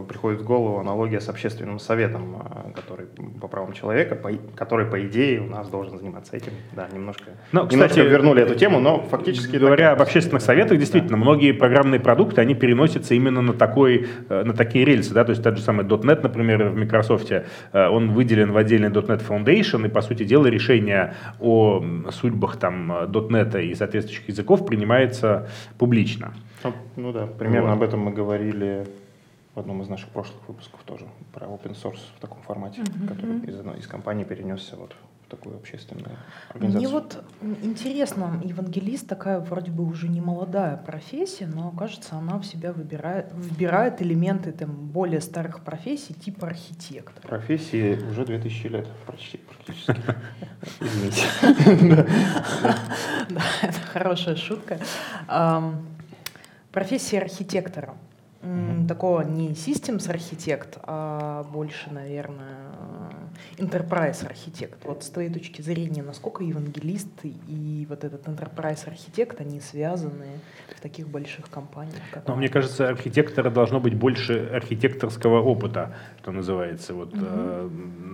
приходит 0.08 0.40
в 0.40 0.44
голову 0.44 0.78
аналогия 0.78 1.20
с 1.20 1.28
общественным 1.28 1.78
советом, 1.78 2.36
а, 2.40 2.72
который 2.74 3.06
по 3.40 3.46
правам 3.46 3.74
человека, 3.74 4.14
по 4.14 4.30
который, 4.56 4.86
по 4.86 5.06
идее, 5.06 5.42
у 5.42 5.50
нас 5.50 5.68
должен 5.68 5.98
заниматься 5.98 6.34
этим. 6.34 6.52
Да, 6.72 6.88
немножко, 6.90 7.24
Ну, 7.52 7.60
немножко 7.60 7.88
кстати, 7.88 8.08
вернули 8.08 8.42
эту 8.42 8.54
тему, 8.54 8.80
но 8.80 9.02
фактически... 9.02 9.56
Говоря 9.56 9.90
так- 9.90 10.00
об 10.00 10.02
общественных 10.02 10.42
советах, 10.42 10.78
действительно, 10.78 11.18
многие 11.18 11.52
программные 11.52 12.00
продукты, 12.00 12.40
они 12.40 12.54
переносятся 12.54 13.14
именно 13.14 13.42
на, 13.42 13.52
такой, 13.52 14.06
э, 14.30 14.44
на 14.44 14.54
такие 14.54 14.86
рельсы. 14.86 15.12
Да? 15.12 15.24
То 15.24 15.30
есть 15.30 15.42
тот 15.42 15.58
же 15.58 15.62
самый 15.62 15.84
.NET, 15.84 16.22
например, 16.22 16.70
в 16.70 16.76
Microsoft, 16.76 17.30
э, 17.30 17.44
он 17.74 18.12
выделен 18.12 18.52
в 18.52 18.56
отдельный 18.56 18.88
.NET 18.88 19.22
Foundation, 19.28 19.86
и, 19.86 19.90
по 19.90 20.00
сути 20.00 20.24
дела, 20.24 20.46
решение 20.46 21.14
о 21.38 21.84
судьбах 22.10 22.56
там, 22.56 22.90
э, 22.92 23.06
.NET 23.06 23.62
и 23.62 23.74
соответствующих 23.74 24.26
языков 24.28 24.64
принимается 24.64 25.48
публично. 25.76 26.32
Ну, 26.64 26.72
Ну 26.96 27.12
да, 27.12 27.26
примерно 27.26 27.68
Вот. 27.68 27.76
об 27.76 27.82
этом 27.82 28.00
мы 28.00 28.12
говорили 28.12 28.86
в 29.54 29.60
одном 29.60 29.82
из 29.82 29.88
наших 29.88 30.08
прошлых 30.08 30.48
выпусков 30.48 30.82
тоже, 30.84 31.06
про 31.32 31.46
open 31.46 31.74
source 31.74 32.00
в 32.16 32.20
таком 32.20 32.42
формате, 32.42 32.82
который 33.08 33.38
из 33.46 33.58
одной 33.58 33.78
из 33.78 33.86
компаний 33.86 34.24
перенесся 34.24 34.76
вот 34.76 34.96
в 35.26 35.30
такую 35.30 35.56
общественную 35.56 36.16
организацию. 36.50 36.80
Мне 36.80 36.88
вот 36.88 37.24
интересно, 37.62 38.40
евангелист 38.44 39.06
такая 39.08 39.38
вроде 39.40 39.70
бы 39.70 39.84
уже 39.84 40.08
не 40.08 40.20
молодая 40.20 40.76
профессия, 40.76 41.46
но 41.46 41.70
кажется, 41.70 42.16
она 42.16 42.38
в 42.38 42.44
себя 42.44 42.72
выбирает, 42.72 43.32
выбирает 43.32 44.02
элементы 44.02 44.52
там, 44.52 44.70
более 44.70 45.20
старых 45.20 45.60
профессий, 45.60 46.14
типа 46.14 46.48
архитектора. 46.48 47.26
Профессии 47.26 47.98
уже 48.10 48.26
2000 48.26 48.66
лет 48.66 48.88
почти, 49.06 49.38
практически. 49.38 49.96
Извините. 50.80 51.22
Да, 53.30 53.42
это 53.62 53.80
хорошая 53.92 54.36
шутка. 54.36 54.78
Ам, 56.74 56.80
Профессия 56.80 57.20
архитектора. 57.20 57.94
Такого 58.88 59.22
не 59.22 59.50
systems 59.50 60.10
архитект, 60.10 60.78
а 60.82 61.44
больше, 61.44 61.90
наверное, 61.90 62.72
enterprise 63.56 64.26
архитект. 64.26 64.84
Вот 64.84 65.02
с 65.02 65.08
твоей 65.08 65.30
точки 65.30 65.62
зрения, 65.62 66.02
насколько 66.02 66.44
евангелист 66.44 67.08
и 67.24 67.86
вот 67.88 68.04
этот 68.04 68.26
enterprise 68.26 68.86
архитект, 68.86 69.40
они 69.40 69.60
связаны 69.60 70.40
в 70.76 70.80
таких 70.80 71.08
больших 71.08 71.48
компаниях? 71.48 72.02
как 72.10 72.28
Но 72.28 72.36
мне 72.36 72.48
кажется, 72.48 72.88
архитектора 72.88 73.50
должно 73.50 73.80
быть 73.80 73.94
больше 73.94 74.50
архитекторского 74.52 75.40
опыта, 75.40 75.94
что 76.20 76.32
называется. 76.32 76.94
Вот, 76.94 77.10
э, 77.14 77.70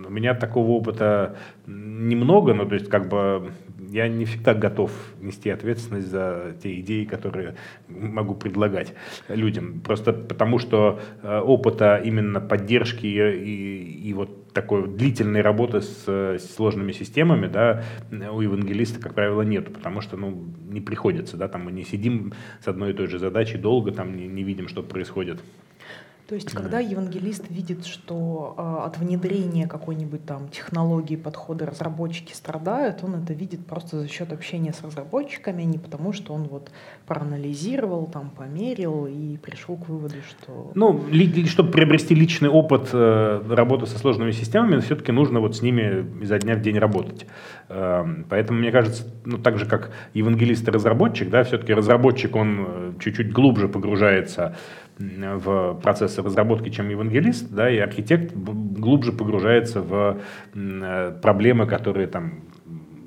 у 0.06 0.10
меня 0.10 0.34
такого 0.34 0.70
опыта 0.70 1.36
немного, 1.66 2.54
но 2.54 2.64
то 2.64 2.74
есть 2.74 2.88
как 2.88 3.08
бы 3.08 3.52
я 3.90 4.08
не 4.08 4.24
всегда 4.24 4.54
готов 4.54 4.92
нести 5.20 5.50
ответственность 5.50 6.08
за 6.08 6.54
те 6.62 6.78
идеи, 6.80 7.04
которые 7.04 7.56
могу 7.88 8.34
предлагать 8.34 8.94
людям. 9.28 9.80
Просто 9.80 10.12
потому, 10.28 10.58
что 10.58 11.00
э, 11.22 11.38
опыта 11.40 12.00
именно 12.04 12.40
поддержки 12.40 13.06
и, 13.06 14.08
и- 14.08 14.14
вот 14.14 14.52
такой 14.52 14.88
длительной 14.88 15.42
работы 15.42 15.80
с, 15.80 16.04
э, 16.06 16.38
с 16.38 16.54
сложными 16.54 16.92
системами, 16.92 17.46
да, 17.46 17.84
у 18.10 18.40
евангелиста, 18.40 19.00
как 19.00 19.14
правило, 19.14 19.42
нет, 19.42 19.72
потому 19.72 20.00
что, 20.00 20.16
ну, 20.16 20.44
не 20.68 20.80
приходится, 20.80 21.36
да, 21.36 21.48
там 21.48 21.64
мы 21.64 21.72
не 21.72 21.84
сидим 21.84 22.32
с 22.62 22.68
одной 22.68 22.90
и 22.90 22.94
той 22.94 23.06
же 23.06 23.18
задачей 23.18 23.58
долго, 23.58 23.92
там 23.92 24.16
не, 24.16 24.26
не 24.26 24.42
видим, 24.42 24.68
что 24.68 24.82
происходит. 24.82 25.40
То 26.30 26.36
есть, 26.36 26.52
когда 26.52 26.78
евангелист 26.78 27.50
видит, 27.50 27.86
что 27.86 28.54
э, 28.56 28.86
от 28.86 28.98
внедрения 28.98 29.66
какой-нибудь 29.66 30.24
там 30.24 30.48
технологии, 30.48 31.16
подхода 31.16 31.66
разработчики 31.66 32.32
страдают, 32.32 33.02
он 33.02 33.16
это 33.16 33.32
видит 33.32 33.66
просто 33.66 33.98
за 33.98 34.06
счет 34.06 34.32
общения 34.32 34.72
с 34.72 34.80
разработчиками, 34.80 35.64
а 35.64 35.66
не 35.66 35.78
потому, 35.78 36.12
что 36.12 36.32
он 36.32 36.44
вот 36.44 36.70
проанализировал, 37.04 38.06
там, 38.06 38.30
померил 38.30 39.06
и 39.06 39.38
пришел 39.38 39.76
к 39.76 39.88
выводу, 39.88 40.14
что... 40.28 40.70
Ну, 40.76 41.04
ли- 41.10 41.46
чтобы 41.46 41.72
приобрести 41.72 42.14
личный 42.14 42.48
опыт 42.48 42.90
э, 42.92 43.42
работы 43.48 43.86
со 43.86 43.98
сложными 43.98 44.30
системами, 44.30 44.78
все-таки 44.78 45.10
нужно 45.10 45.40
вот 45.40 45.56
с 45.56 45.62
ними 45.62 46.22
изо 46.22 46.38
дня 46.38 46.54
в 46.54 46.60
день 46.60 46.78
работать. 46.78 47.26
Эм, 47.68 48.24
поэтому, 48.28 48.60
мне 48.60 48.70
кажется, 48.70 49.02
ну, 49.24 49.38
так 49.38 49.58
же, 49.58 49.66
как 49.66 49.90
евангелист 50.14 50.68
и 50.68 50.70
разработчик, 50.70 51.28
да, 51.28 51.42
все-таки 51.42 51.74
разработчик, 51.74 52.36
он 52.36 52.66
э, 52.68 52.92
чуть-чуть 53.00 53.32
глубже 53.32 53.68
погружается 53.68 54.56
в 55.00 55.80
процессы 55.82 56.22
разработки, 56.22 56.68
чем 56.68 56.90
евангелист, 56.90 57.50
да, 57.50 57.70
и 57.70 57.78
архитект 57.78 58.34
глубже 58.34 59.12
погружается 59.12 59.80
в 59.80 60.20
э, 60.54 61.18
проблемы, 61.22 61.66
которые 61.66 62.06
там 62.06 62.42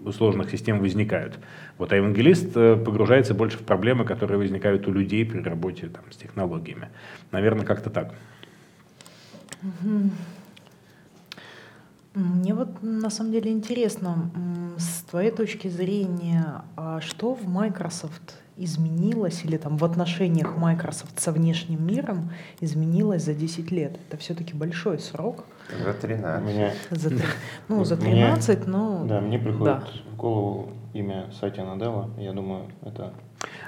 у 0.03 0.12
сложных 0.12 0.50
систем 0.50 0.79
возникают. 0.79 1.39
Вот, 1.77 1.93
а 1.93 1.95
евангелист 1.95 2.57
э, 2.57 2.75
погружается 2.75 3.33
больше 3.33 3.57
в 3.57 3.62
проблемы, 3.62 4.05
которые 4.05 4.38
возникают 4.38 4.88
у 4.88 4.91
людей 4.91 5.23
при 5.25 5.41
работе 5.41 5.88
там, 5.88 6.03
с 6.12 6.17
технологиями. 6.17 6.89
Наверное, 7.31 7.65
как-то 7.65 7.89
так. 7.89 8.13
Мне 12.15 12.53
вот 12.53 12.81
на 12.81 13.09
самом 13.09 13.31
деле 13.31 13.51
интересно, 13.51 14.31
с 14.77 15.03
твоей 15.03 15.31
точки 15.31 15.67
зрения, 15.67 16.63
а 16.75 17.01
что 17.01 17.33
в 17.33 17.47
Microsoft 17.47 18.42
изменилось 18.57 19.43
или 19.45 19.57
там 19.57 19.77
в 19.77 19.86
отношениях 19.86 20.57
Microsoft 20.57 21.19
со 21.19 21.31
внешним 21.31 21.86
миром 21.86 22.31
изменилось 22.62 23.24
за 23.24 23.33
10 23.33 23.72
лет? 23.72 23.98
Это 24.07 24.17
все-таки 24.17 24.53
большой 24.53 25.00
срок. 25.00 25.45
За 25.83 25.91
У 25.91 25.93
13. 25.93 26.48
меня, 26.48 26.72
За, 26.91 27.10
ну, 27.67 27.83
за 27.83 27.95
Мне- 27.95 28.12
13, 28.27 28.67
но... 28.67 29.05
да, 29.05 29.22
мне 29.22 29.39
приходит 29.39 29.63
да. 29.63 29.83
в 30.12 30.15
голову 30.17 30.69
имя 30.93 31.29
Сатья 31.39 31.65
Наделла. 31.65 32.10
Я 32.17 32.33
думаю, 32.33 32.65
это 32.83 33.13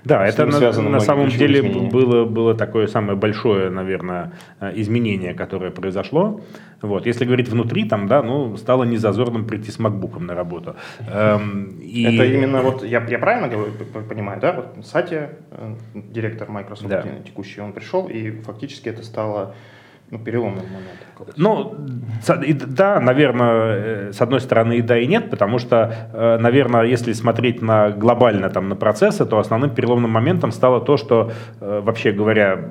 Да, 0.04 0.26
это 0.26 0.46
на, 0.46 0.60
на 0.90 1.00
самом 1.00 1.30
деле 1.30 1.60
изменения. 1.60 1.90
было, 1.90 2.26
было 2.26 2.54
такое 2.54 2.88
самое 2.88 3.18
большое, 3.18 3.70
наверное, 3.70 4.34
э, 4.60 4.72
изменение, 4.76 5.34
которое 5.34 5.72
произошло. 5.72 6.42
Вот. 6.82 7.08
Если 7.08 7.26
говорить 7.26 7.50
внутри, 7.50 7.86
там, 7.90 8.08
да, 8.08 8.22
ну, 8.22 8.56
стало 8.58 8.84
незазорным 8.84 9.46
прийти 9.46 9.72
с 9.72 9.80
макбуком 9.80 10.26
на 10.28 10.36
работу. 10.36 10.76
Эм, 11.12 11.80
и- 11.82 12.04
Это 12.04 12.26
именно 12.26 12.62
вот, 12.62 12.84
я, 12.84 13.04
я 13.08 13.18
правильно 13.18 13.48
говорю, 13.48 13.72
понимаю, 14.08 14.40
да? 14.40 14.52
Вот 14.52 14.86
Сатья, 14.86 15.32
э, 15.52 15.76
директор 15.96 16.50
Microsoft 16.50 16.90
Да. 16.90 17.04
текущий, 17.26 17.62
он 17.62 17.74
пришел, 17.74 18.08
и 18.08 18.32
фактически 18.32 18.90
это 18.90 19.04
стало 19.04 19.56
ну, 20.12 20.20
переломным 20.20 20.66
моментом. 20.66 21.08
какой-то. 21.14 21.34
Ну, 21.36 21.76
да, 22.68 23.00
наверное, 23.00 24.10
э, 24.10 24.12
с 24.14 24.22
одной 24.22 24.40
стороны 24.40 24.78
и 24.78 24.82
да, 24.82 25.00
и 25.00 25.08
нет, 25.08 25.30
потому 25.30 25.58
что, 25.60 26.10
э, 26.14 26.38
наверное, 26.38 26.84
если 26.84 27.14
смотреть 27.14 27.62
на 27.62 27.90
глобально 27.90 28.50
там, 28.50 28.70
на 28.70 28.76
процессы, 28.76 29.26
то 29.26 29.40
основным 29.40 29.72
переломным 29.72 30.12
моментом 30.12 30.52
стало 30.52 30.80
то, 30.80 30.98
что, 30.98 31.32
э, 31.60 31.82
вообще 31.84 32.12
говоря, 32.12 32.70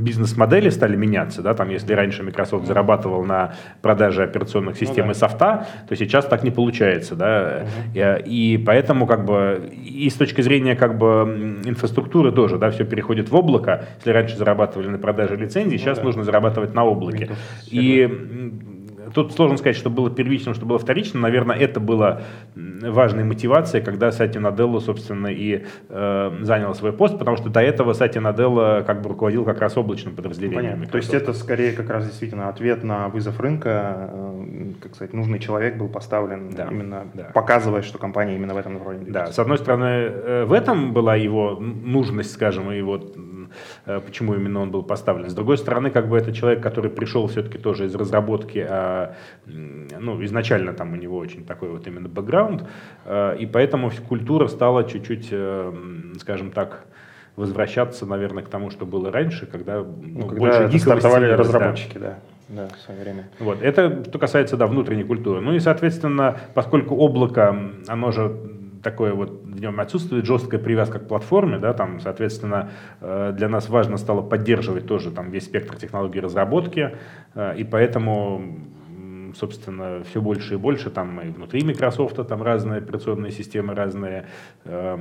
бизнес-модели 0.00 0.70
стали 0.70 0.96
меняться, 0.96 1.42
да, 1.42 1.54
там, 1.54 1.70
если 1.70 1.92
раньше 1.92 2.22
Microsoft 2.22 2.66
зарабатывал 2.66 3.24
на 3.24 3.54
продаже 3.82 4.24
операционных 4.24 4.76
систем 4.76 5.06
да. 5.06 5.12
и 5.12 5.14
софта, 5.14 5.66
то 5.88 5.96
сейчас 5.96 6.26
так 6.26 6.42
не 6.42 6.50
получается, 6.50 7.14
да, 7.14 7.66
и, 7.94 8.54
и 8.54 8.58
поэтому 8.58 9.06
как 9.06 9.24
бы 9.24 9.70
и 9.72 10.08
с 10.08 10.14
точки 10.14 10.40
зрения 10.40 10.76
как 10.76 10.98
бы 10.98 11.60
инфраструктуры 11.64 12.32
тоже, 12.32 12.58
да, 12.58 12.70
все 12.70 12.84
переходит 12.84 13.30
в 13.30 13.34
облако, 13.34 13.86
если 13.98 14.10
раньше 14.10 14.36
зарабатывали 14.36 14.88
на 14.88 14.98
продаже 14.98 15.36
лицензий, 15.36 15.78
сейчас 15.78 15.98
да. 15.98 16.04
нужно 16.04 16.24
зарабатывать 16.24 16.74
на 16.74 16.84
облаке, 16.84 17.24
Windows 17.24 17.70
и 17.70 18.00
м, 18.02 18.69
Тут 19.14 19.32
сложно 19.32 19.56
сказать, 19.56 19.76
что 19.76 19.90
было 19.90 20.10
первичным, 20.10 20.54
что 20.54 20.66
было 20.66 20.78
вторичным. 20.78 21.22
Наверное, 21.22 21.56
это 21.56 21.80
было 21.80 22.22
м, 22.56 22.80
важной 22.92 23.24
мотивацией, 23.24 23.84
когда 23.84 24.12
Сати 24.12 24.38
Наделло, 24.38 24.80
собственно, 24.80 25.28
и 25.28 25.64
э, 25.88 26.38
занял 26.42 26.74
свой 26.74 26.92
пост, 26.92 27.18
потому 27.18 27.36
что 27.36 27.48
до 27.48 27.60
этого 27.60 27.92
Сати 27.92 28.18
Наделло 28.20 28.82
как 28.86 29.02
бы 29.02 29.08
руководил 29.10 29.44
как 29.44 29.60
раз 29.60 29.76
облачным 29.76 30.14
подразделением. 30.14 30.62
Понятно. 30.62 30.86
То 30.86 30.96
есть 30.96 31.12
Microsoft. 31.12 31.30
это 31.36 31.38
скорее 31.44 31.72
как 31.72 31.90
раз 31.90 32.06
действительно 32.06 32.48
ответ 32.48 32.84
на 32.84 33.08
вызов 33.08 33.38
рынка, 33.40 34.10
э, 34.12 34.72
как 34.82 34.94
сказать, 34.94 35.12
нужный 35.14 35.38
человек 35.38 35.76
был 35.76 35.88
поставлен, 35.88 36.50
Да, 36.50 36.68
именно 36.70 37.06
да. 37.14 37.30
показывая, 37.34 37.82
что 37.82 37.98
компания 37.98 38.36
именно 38.36 38.54
в 38.54 38.56
этом 38.58 38.74
направлении 38.74 39.10
Да, 39.10 39.26
с 39.32 39.38
одной 39.38 39.58
стороны, 39.58 39.84
э, 39.84 40.44
в 40.44 40.52
этом 40.52 40.92
была 40.92 41.16
его 41.16 41.58
нужность, 41.60 42.32
скажем, 42.32 42.70
и 42.72 42.80
вот 42.82 43.16
почему 43.84 44.34
именно 44.34 44.60
он 44.60 44.70
был 44.70 44.82
поставлен. 44.82 45.28
С 45.30 45.34
другой 45.34 45.58
стороны, 45.58 45.90
как 45.90 46.08
бы 46.08 46.16
это 46.18 46.32
человек, 46.32 46.62
который 46.62 46.90
пришел 46.90 47.26
все-таки 47.26 47.58
тоже 47.58 47.86
из 47.86 47.94
разработки, 47.94 48.64
а, 48.68 49.14
ну, 49.46 50.22
изначально 50.24 50.72
там 50.72 50.92
у 50.92 50.96
него 50.96 51.16
очень 51.16 51.44
такой 51.44 51.70
вот 51.70 51.86
именно 51.86 52.08
бэкграунд, 52.08 52.64
э, 53.04 53.36
и 53.38 53.46
поэтому 53.46 53.90
культура 54.08 54.46
стала 54.48 54.84
чуть-чуть, 54.84 55.28
э, 55.30 55.72
скажем 56.18 56.50
так, 56.50 56.84
возвращаться, 57.36 58.06
наверное, 58.06 58.42
к 58.42 58.48
тому, 58.48 58.70
что 58.70 58.86
было 58.86 59.10
раньше, 59.10 59.46
когда, 59.46 59.78
ну, 59.78 59.86
Ну, 60.02 60.26
когда 60.26 60.40
больше 60.40 60.78
стартовали 60.78 61.24
ценилось, 61.24 61.36
да. 61.36 61.36
разработчики, 61.36 61.98
да. 61.98 62.18
Да, 62.48 62.68
в 62.68 62.80
свое 62.80 63.00
время. 63.00 63.28
Вот. 63.38 63.62
Это 63.62 64.02
что 64.04 64.18
касается 64.18 64.56
да, 64.56 64.66
внутренней 64.66 65.04
культуры. 65.04 65.40
Ну 65.40 65.54
и, 65.54 65.60
соответственно, 65.60 66.36
поскольку 66.52 66.96
облако, 66.96 67.56
оно 67.86 68.10
же 68.10 68.36
такое 68.82 69.12
вот 69.12 69.42
в 69.44 69.60
нем 69.60 69.80
отсутствует 69.80 70.24
жесткая 70.24 70.60
привязка 70.60 70.98
к 70.98 71.08
платформе, 71.08 71.58
да, 71.58 71.72
там, 71.72 72.00
соответственно, 72.00 72.70
э, 73.00 73.32
для 73.36 73.48
нас 73.48 73.68
важно 73.68 73.96
стало 73.96 74.22
поддерживать 74.22 74.86
тоже 74.86 75.10
там 75.10 75.30
весь 75.30 75.44
спектр 75.44 75.76
технологий 75.76 76.20
разработки, 76.20 76.96
э, 77.34 77.56
и 77.56 77.64
поэтому 77.64 78.60
собственно, 79.34 80.02
все 80.02 80.20
больше 80.20 80.54
и 80.54 80.56
больше, 80.56 80.90
там 80.90 81.20
и 81.20 81.30
внутри 81.30 81.62
Microsoft 81.62 82.16
там 82.26 82.42
разные 82.42 82.78
операционные 82.78 83.30
системы, 83.30 83.74
разные 83.74 84.26
э, 84.64 84.98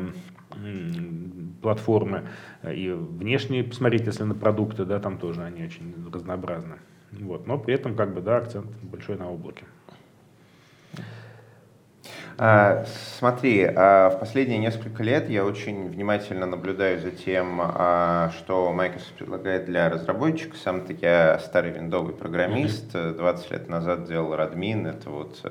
платформы, 1.62 2.28
и 2.64 2.90
внешние, 2.92 3.64
посмотреть, 3.64 4.06
если 4.06 4.24
на 4.24 4.36
продукты, 4.36 4.86
да, 4.86 5.00
там 5.00 5.18
тоже 5.18 5.44
они 5.44 5.64
очень 5.64 5.94
разнообразны. 6.12 6.76
Вот, 7.12 7.48
но 7.48 7.58
при 7.58 7.74
этом, 7.74 7.96
как 7.96 8.14
бы, 8.14 8.22
да, 8.22 8.38
акцент 8.38 8.68
большой 8.84 9.18
на 9.18 9.32
облаке. 9.32 9.66
А, 12.41 12.86
смотри, 13.17 13.69
а, 13.75 14.10
в 14.10 14.19
последние 14.19 14.60
несколько 14.60 15.03
лет 15.03 15.29
я 15.29 15.43
очень 15.43 15.89
внимательно 15.89 16.46
наблюдаю 16.46 17.00
за 17.00 17.12
тем, 17.12 17.60
а, 17.62 18.31
что 18.38 18.72
Microsoft 18.72 19.13
предлагает 19.13 19.65
для 19.65 19.89
разработчиков. 19.89 20.58
Сам-то 20.58 20.93
я 20.93 21.38
старый 21.39 21.72
виндовый 21.72 22.13
программист, 22.13 22.93
20 22.93 23.51
лет 23.51 23.67
назад 23.67 24.08
делал 24.08 24.34
Radmin, 24.34 24.89
это 24.89 25.10
вот 25.10 25.41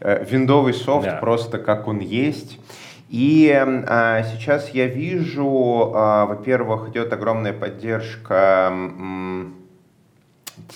э, 0.00 0.24
виндовый 0.24 0.72
софт 0.72 1.06
да. 1.06 1.16
просто 1.16 1.58
как 1.58 1.86
он 1.86 1.98
есть. 1.98 2.58
И 3.10 3.52
а, 3.54 4.22
сейчас 4.22 4.70
я 4.70 4.86
вижу, 4.86 5.92
а, 5.94 6.24
во-первых, 6.24 6.88
идет 6.88 7.12
огромная 7.12 7.52
поддержка 7.52 8.70
м, 8.72 9.61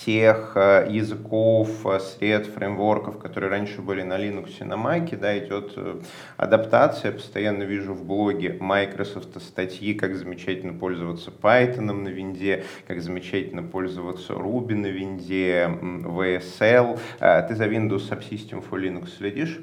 тех 0.05 0.53
э, 0.55 0.87
языков, 0.91 1.87
э, 1.87 2.01
сред, 2.01 2.47
фреймворков, 2.47 3.19
которые 3.19 3.51
раньше 3.51 3.83
были 3.83 4.03
на 4.03 4.19
Linux 4.19 4.51
и 4.61 4.65
на 4.65 4.75
Mac, 4.75 5.17
да, 5.17 5.39
идет 5.39 5.73
э, 5.77 6.01
адаптация. 6.37 7.11
Я 7.11 7.17
постоянно 7.17 7.63
вижу 7.65 7.95
в 7.95 8.05
блоге 8.05 8.57
Microsoft 8.61 9.41
статьи, 9.43 9.95
как 9.95 10.17
замечательно 10.17 10.73
пользоваться 10.73 11.31
Python 11.31 11.93
на 11.93 12.09
винде, 12.09 12.65
как 12.87 13.01
замечательно 13.01 13.63
пользоваться 13.63 14.33
Ruby 14.33 14.75
на 14.75 14.87
винде, 14.87 15.69
VSL. 15.69 16.99
Ты 17.49 17.55
за 17.55 17.67
Windows 17.67 18.11
Subsystem 18.11 18.65
for 18.69 18.81
Linux 18.81 19.17
следишь? 19.19 19.61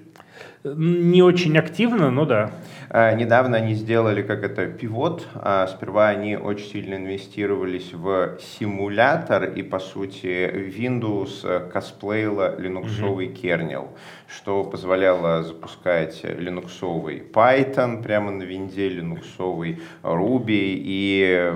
Не 0.63 1.21
очень 1.21 1.57
активно, 1.57 2.09
но 2.09 2.25
да. 2.25 2.51
А, 2.89 3.13
недавно 3.13 3.57
они 3.57 3.73
сделали 3.73 4.21
как 4.21 4.43
это 4.43 4.67
пивот. 4.67 5.27
А, 5.35 5.67
сперва 5.67 6.07
они 6.07 6.37
очень 6.37 6.65
сильно 6.67 6.95
инвестировались 6.95 7.91
в 7.93 8.37
симулятор 8.39 9.43
и 9.43 9.61
по 9.61 9.79
сути 9.79 10.49
Windows 10.77 11.69
косплеила 11.69 12.59
линуксовый 12.59 13.27
mm-hmm. 13.27 13.35
кернел, 13.35 13.89
что 14.35 14.63
позволяло 14.63 15.43
запускать 15.43 16.23
линуксовый 16.23 17.23
Python 17.33 18.01
прямо 18.01 18.31
на 18.31 18.43
винде, 18.43 18.89
линуксовый 18.89 19.81
Ruby 20.01 20.73
и 20.75 21.51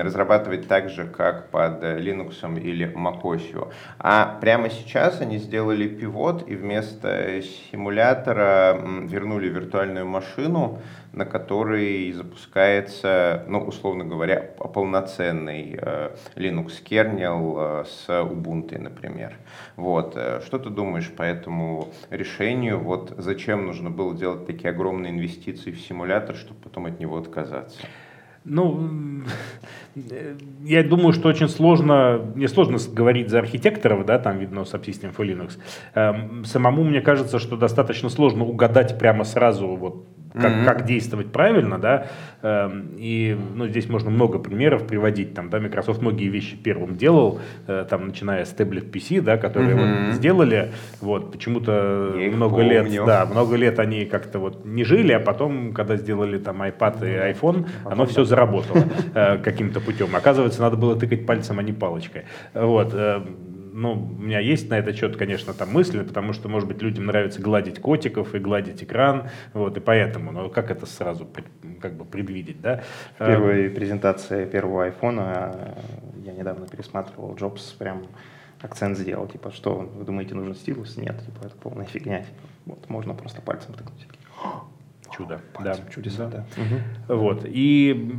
разрабатывать 0.00 0.68
так 0.68 0.88
же, 0.90 1.06
как 1.06 1.50
под 1.50 1.82
Linux 1.82 2.36
или 2.60 2.86
macOS. 2.94 3.72
А 3.98 4.38
прямо 4.40 4.70
сейчас 4.70 5.20
они 5.20 5.38
сделали 5.38 5.88
пивот 5.88 6.48
и 6.48 6.54
вместо 6.54 7.42
симулятора 7.70 8.80
вернули 9.04 9.48
виртуальную 9.48 10.06
машину, 10.06 10.78
на 11.16 11.24
которой 11.24 12.12
запускается, 12.12 13.44
ну, 13.48 13.60
условно 13.60 14.04
говоря, 14.04 14.40
полноценный 14.40 15.78
э, 15.80 16.14
Linux 16.36 16.82
кернел 16.82 17.56
э, 17.58 17.84
с 17.86 18.08
Ubuntu, 18.08 18.78
например. 18.78 19.34
Вот. 19.76 20.12
Э, 20.14 20.42
что 20.44 20.58
ты 20.58 20.68
думаешь 20.68 21.10
по 21.10 21.22
этому 21.22 21.88
решению? 22.10 22.78
Вот 22.78 23.14
зачем 23.16 23.66
нужно 23.66 23.90
было 23.90 24.14
делать 24.14 24.46
такие 24.46 24.70
огромные 24.70 25.12
инвестиции 25.12 25.70
в 25.70 25.80
симулятор, 25.80 26.36
чтобы 26.36 26.60
потом 26.60 26.84
от 26.84 27.00
него 27.00 27.16
отказаться? 27.16 27.80
Ну, 28.46 28.88
я 30.62 30.82
думаю, 30.84 31.12
что 31.12 31.28
очень 31.28 31.48
сложно, 31.48 32.20
не 32.34 32.48
сложно 32.48 32.78
говорить 32.92 33.30
за 33.30 33.38
архитекторов, 33.38 34.04
да, 34.04 34.18
там 34.18 34.38
видно 34.38 34.60
Subsystem 34.60 35.14
for 35.16 35.26
Linux. 35.26 35.58
Эм, 35.94 36.44
самому 36.44 36.84
мне 36.84 37.00
кажется, 37.00 37.38
что 37.38 37.56
достаточно 37.56 38.08
сложно 38.08 38.44
угадать 38.44 38.98
прямо 38.98 39.24
сразу 39.24 39.68
вот 39.68 40.06
как, 40.36 40.52
mm-hmm. 40.52 40.64
как 40.64 40.84
действовать 40.84 41.32
правильно, 41.32 41.78
да, 41.78 42.08
эм, 42.42 42.90
и, 42.98 43.36
ну, 43.54 43.66
здесь 43.68 43.88
можно 43.88 44.10
много 44.10 44.38
примеров 44.38 44.86
приводить, 44.86 45.34
там, 45.34 45.48
да, 45.48 45.58
Microsoft 45.60 46.02
многие 46.02 46.28
вещи 46.28 46.56
первым 46.56 46.96
делал, 46.96 47.40
э, 47.66 47.86
там, 47.88 48.08
начиная 48.08 48.44
с 48.44 48.54
Tablet 48.54 48.90
PC, 48.90 49.22
да, 49.22 49.38
которые 49.38 49.76
mm-hmm. 49.76 50.06
вот 50.06 50.14
сделали, 50.14 50.72
вот, 51.00 51.32
почему-то 51.32 52.12
много 52.14 52.56
помню. 52.56 52.84
лет, 52.84 53.04
да, 53.06 53.24
много 53.24 53.56
лет 53.56 53.78
они 53.78 54.04
как-то 54.04 54.38
вот 54.38 54.64
не 54.66 54.84
жили, 54.84 55.12
а 55.12 55.20
потом, 55.20 55.72
когда 55.72 55.96
сделали 55.96 56.38
там 56.38 56.62
iPad 56.62 57.00
и 57.00 57.32
iPhone, 57.32 57.66
оно 57.84 58.04
все 58.04 58.24
заработало 58.24 58.35
э, 59.14 59.38
каким-то 59.38 59.80
путем. 59.80 60.14
Оказывается, 60.14 60.60
надо 60.60 60.76
было 60.76 60.96
тыкать 60.96 61.26
пальцем, 61.26 61.58
а 61.58 61.62
не 61.62 61.72
палочкой, 61.72 62.24
вот, 62.54 62.90
э, 62.92 63.24
ну, 63.76 63.92
у 63.92 64.22
меня 64.22 64.40
есть 64.40 64.70
на 64.70 64.78
этот 64.78 64.96
счет, 64.96 65.16
конечно, 65.18 65.52
там 65.52 65.70
мысли, 65.70 66.02
потому 66.02 66.32
что, 66.32 66.48
может 66.48 66.66
быть, 66.66 66.80
людям 66.80 67.06
нравится 67.06 67.42
гладить 67.42 67.78
котиков 67.78 68.34
и 68.34 68.38
гладить 68.38 68.82
экран, 68.82 69.28
вот, 69.52 69.76
и 69.76 69.80
поэтому, 69.80 70.32
но 70.32 70.48
как 70.48 70.70
это 70.70 70.86
сразу 70.86 71.28
как 71.82 71.94
бы 71.94 72.06
предвидеть, 72.06 72.62
да? 72.62 72.82
В 73.18 73.26
первой 73.26 73.68
презентации 73.68 74.46
первого 74.46 74.84
айфона 74.84 75.76
я 76.24 76.32
недавно 76.32 76.66
пересматривал, 76.66 77.36
Джобс 77.36 77.72
прям 77.72 78.06
акцент 78.62 78.96
сделал, 78.96 79.28
типа, 79.28 79.50
что 79.52 79.74
вы 79.74 80.04
думаете, 80.04 80.34
нужен 80.34 80.54
стилус? 80.54 80.96
Нет, 80.96 81.22
типа, 81.26 81.46
это 81.46 81.56
полная 81.56 81.84
фигня, 81.84 82.20
типа, 82.20 82.40
вот, 82.64 82.88
можно 82.88 83.12
просто 83.12 83.42
пальцем 83.42 83.74
тыкнуть. 83.74 84.08
Чудо, 85.16 85.40
пальцем, 85.52 85.84
да. 85.86 85.92
Чудеса, 85.92 86.28
да. 86.28 86.46
да. 86.56 86.62
Угу. 86.62 87.16
Вот, 87.20 87.42
и 87.46 88.16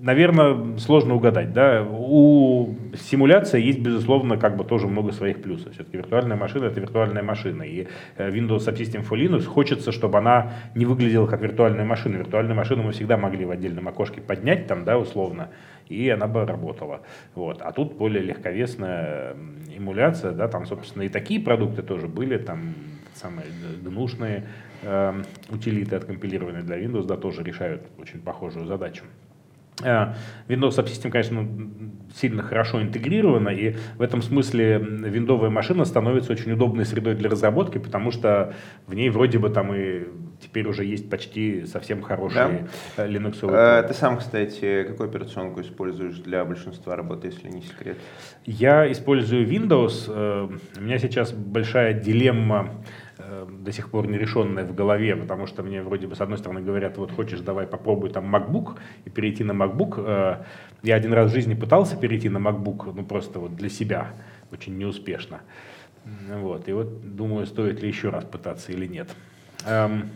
наверное, 0.00 0.78
сложно 0.78 1.14
угадать. 1.14 1.52
Да? 1.52 1.86
У 1.88 2.74
симуляции 2.94 3.60
есть, 3.60 3.80
безусловно, 3.80 4.36
как 4.36 4.56
бы 4.56 4.64
тоже 4.64 4.86
много 4.86 5.12
своих 5.12 5.42
плюсов. 5.42 5.72
Все-таки 5.74 5.96
виртуальная 5.98 6.36
машина— 6.36 6.64
это 6.66 6.80
виртуальная 6.80 7.22
машина. 7.22 7.62
И 7.62 7.86
э, 8.16 8.30
Windows 8.30 8.66
Subsystem 8.66 9.06
for 9.06 9.18
Linux 9.18 9.44
хочется, 9.44 9.92
чтобы 9.92 10.18
она 10.18 10.52
не 10.74 10.86
выглядела 10.86 11.26
как 11.26 11.42
виртуальная 11.42 11.84
машина. 11.84 12.16
Виртуальную 12.16 12.56
машину 12.56 12.82
мы 12.82 12.92
всегда 12.92 13.16
могли 13.16 13.44
в 13.44 13.50
отдельном 13.50 13.88
окошке 13.88 14.20
поднять, 14.20 14.66
там, 14.66 14.84
да, 14.84 14.98
условно, 14.98 15.50
и 15.88 16.08
она 16.08 16.26
бы 16.26 16.44
работала. 16.44 17.02
Вот. 17.34 17.60
А 17.62 17.72
тут 17.72 17.96
более 17.96 18.22
легковесная 18.22 19.36
эмуляция, 19.76 20.32
да, 20.32 20.48
там, 20.48 20.66
собственно, 20.66 21.02
и 21.02 21.08
такие 21.08 21.40
продукты 21.40 21.82
тоже 21.82 22.08
были, 22.08 22.38
там, 22.38 22.74
самые 23.14 23.46
гнушные 23.82 24.48
э, 24.82 25.22
утилиты, 25.48 25.96
откомпилированные 25.96 26.62
для 26.62 26.78
Windows, 26.78 27.06
да, 27.06 27.16
тоже 27.16 27.42
решают 27.42 27.82
очень 27.98 28.20
похожую 28.20 28.66
задачу. 28.66 29.04
Э, 29.82 30.14
Windows 30.48 30.70
Subsystem, 30.70 31.10
конечно, 31.10 31.46
сильно 32.14 32.42
хорошо 32.42 32.82
интегрирована, 32.82 33.50
и 33.50 33.76
в 33.96 34.02
этом 34.02 34.22
смысле 34.22 34.78
виндовая 34.78 35.50
машина 35.50 35.84
становится 35.84 36.32
очень 36.32 36.52
удобной 36.52 36.84
средой 36.84 37.14
для 37.14 37.30
разработки, 37.30 37.78
потому 37.78 38.10
что 38.10 38.54
в 38.86 38.94
ней 38.94 39.10
вроде 39.10 39.38
бы 39.38 39.48
там 39.50 39.74
и 39.74 40.04
теперь 40.40 40.66
уже 40.66 40.84
есть 40.84 41.10
почти 41.10 41.66
совсем 41.66 42.02
хорошие 42.02 42.66
да. 42.96 43.06
Linux. 43.06 43.38
А, 43.42 43.82
ты 43.82 43.92
сам, 43.94 44.18
кстати, 44.18 44.84
какую 44.84 45.08
операционку 45.08 45.60
используешь 45.60 46.16
для 46.18 46.44
большинства 46.44 46.96
работы, 46.96 47.28
если 47.28 47.48
не 47.48 47.62
секрет? 47.62 47.98
Я 48.46 48.90
использую 48.90 49.46
Windows. 49.46 50.04
Э, 50.08 50.48
у 50.78 50.80
меня 50.80 50.98
сейчас 50.98 51.32
большая 51.32 51.94
дилемма 51.94 52.70
Э, 52.70 52.99
до 53.48 53.72
сих 53.72 53.90
пор 53.90 54.08
нерешенная 54.08 54.64
в 54.64 54.74
голове, 54.74 55.16
потому 55.16 55.46
что 55.46 55.62
мне 55.62 55.82
вроде 55.82 56.06
бы 56.06 56.16
с 56.16 56.20
одной 56.20 56.38
стороны 56.38 56.60
говорят, 56.62 56.98
вот 56.98 57.12
хочешь, 57.12 57.40
давай 57.40 57.66
попробуй 57.66 58.10
там 58.10 58.34
MacBook 58.34 58.76
и 59.04 59.10
перейти 59.10 59.44
на 59.44 59.52
MacBook. 59.52 59.94
Э, 59.98 60.44
я 60.82 60.94
один 60.94 61.12
раз 61.12 61.30
в 61.30 61.34
жизни 61.34 61.54
пытался 61.54 61.96
перейти 61.96 62.28
на 62.28 62.38
MacBook, 62.38 62.92
ну 62.94 63.04
просто 63.04 63.38
вот 63.38 63.56
для 63.56 63.68
себя, 63.68 64.12
очень 64.52 64.76
неуспешно. 64.76 65.40
Вот, 66.40 66.68
и 66.68 66.72
вот 66.72 67.16
думаю, 67.16 67.46
стоит 67.46 67.82
ли 67.82 67.88
еще 67.88 68.08
раз 68.08 68.24
пытаться 68.24 68.72
или 68.72 68.86
нет. 68.86 69.08
Эм, 69.66 70.08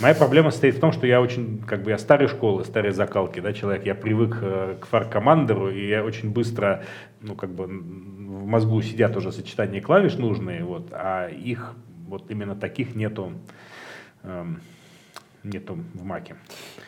моя 0.00 0.14
проблема 0.14 0.50
состоит 0.50 0.76
в 0.76 0.80
том, 0.80 0.92
что 0.92 1.06
я 1.06 1.20
очень, 1.20 1.62
как 1.66 1.82
бы 1.82 1.90
я 1.90 1.98
старой 1.98 2.28
школы, 2.28 2.64
старой 2.64 2.92
закалки, 2.92 3.40
да, 3.40 3.52
человек, 3.52 3.86
я 3.86 3.94
привык 3.94 4.38
э, 4.42 4.76
к 4.80 4.86
фар-командеру, 4.86 5.70
и 5.70 5.88
я 5.88 6.04
очень 6.04 6.30
быстро, 6.30 6.84
ну, 7.20 7.34
как 7.34 7.50
бы 7.50 7.66
в 7.66 8.46
мозгу 8.46 8.82
сидят 8.82 9.16
уже 9.16 9.32
сочетания 9.32 9.80
клавиш 9.80 10.16
нужные, 10.16 10.62
вот, 10.62 10.88
а 10.92 11.28
их 11.28 11.74
вот 12.08 12.30
именно 12.30 12.56
таких 12.56 12.94
нету, 12.96 13.32
эм, 14.22 14.60
нету 15.44 15.78
в 15.94 16.04
Маке. 16.04 16.36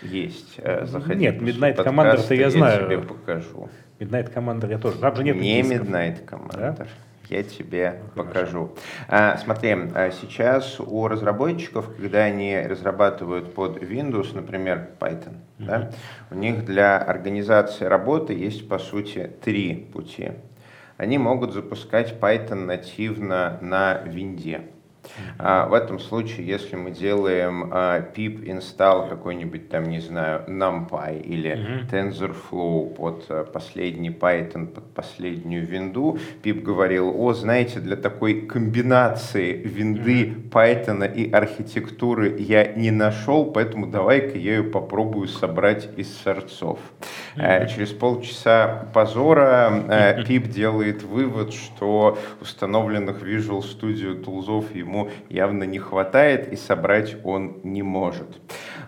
Есть. 0.02 0.54
Э, 0.58 0.86
заходи 0.86 1.20
Нет, 1.20 1.36
Midnight 1.40 1.76
Commander-то 1.76 2.34
я, 2.34 2.40
я 2.42 2.50
знаю. 2.50 2.80
Я 2.82 2.86
тебе 2.86 2.98
покажу. 3.06 3.68
Midnight 3.98 4.32
Commander 4.34 4.70
я 4.70 4.78
тоже. 4.78 4.98
Там 4.98 5.14
же 5.14 5.24
нет 5.24 5.36
Не 5.36 5.62
дисков. 5.62 5.86
Midnight 5.86 6.26
Commander. 6.26 6.76
Да? 6.78 6.86
Я 7.28 7.44
тебе 7.44 8.00
ну, 8.16 8.24
покажу. 8.24 8.74
А, 9.06 9.36
смотри, 9.36 9.76
а 9.94 10.10
сейчас 10.10 10.80
у 10.80 11.06
разработчиков, 11.06 11.94
когда 11.94 12.24
они 12.24 12.58
разрабатывают 12.58 13.54
под 13.54 13.80
Windows, 13.80 14.34
например, 14.34 14.88
Python, 14.98 15.36
mm-hmm. 15.58 15.64
да, 15.66 15.90
у 16.32 16.34
них 16.34 16.64
для 16.64 16.98
организации 16.98 17.84
работы 17.84 18.32
есть, 18.32 18.68
по 18.68 18.80
сути, 18.80 19.30
три 19.44 19.76
пути. 19.76 20.32
Они 20.96 21.18
могут 21.18 21.52
запускать 21.52 22.14
Python 22.20 22.64
нативно 22.64 23.58
на 23.62 23.98
винде 23.98 24.62
в 25.38 25.74
этом 25.74 25.98
случае, 25.98 26.46
если 26.46 26.76
мы 26.76 26.90
делаем 26.90 27.70
а, 27.72 28.00
pip 28.00 28.44
install 28.44 29.08
какой-нибудь 29.08 29.68
там, 29.68 29.84
не 29.84 30.00
знаю, 30.00 30.44
NumPy 30.46 31.22
или 31.22 31.52
mm-hmm. 31.52 31.90
TensorFlow 31.90 32.94
под 32.94 33.24
а, 33.28 33.44
последний 33.44 34.10
Python, 34.10 34.66
под 34.66 34.84
последнюю 34.92 35.66
винду, 35.66 36.18
pip 36.42 36.60
говорил, 36.60 37.14
о, 37.16 37.32
знаете, 37.32 37.80
для 37.80 37.96
такой 37.96 38.42
комбинации 38.42 39.54
винды 39.54 40.24
mm-hmm. 40.24 40.50
Python 40.50 41.14
и 41.14 41.30
архитектуры 41.30 42.36
я 42.38 42.72
не 42.72 42.90
нашел, 42.90 43.46
поэтому 43.46 43.86
давай-ка 43.86 44.38
я 44.38 44.56
ее 44.56 44.64
попробую 44.64 45.28
собрать 45.28 45.88
из 45.96 46.14
сорцов. 46.18 46.78
Mm-hmm. 47.36 47.68
Через 47.68 47.90
полчаса 47.90 48.86
позора 48.92 49.72
pip 50.28 50.48
делает 50.48 51.02
вывод, 51.02 51.52
что 51.54 52.18
установленных 52.40 53.22
Visual 53.22 53.60
Studio 53.60 54.22
тулзов 54.22 54.74
ему 54.74 54.90
ему 54.90 55.10
явно 55.28 55.64
не 55.64 55.78
хватает 55.78 56.52
и 56.52 56.56
собрать 56.56 57.16
он 57.24 57.60
не 57.62 57.82
может. 57.82 58.40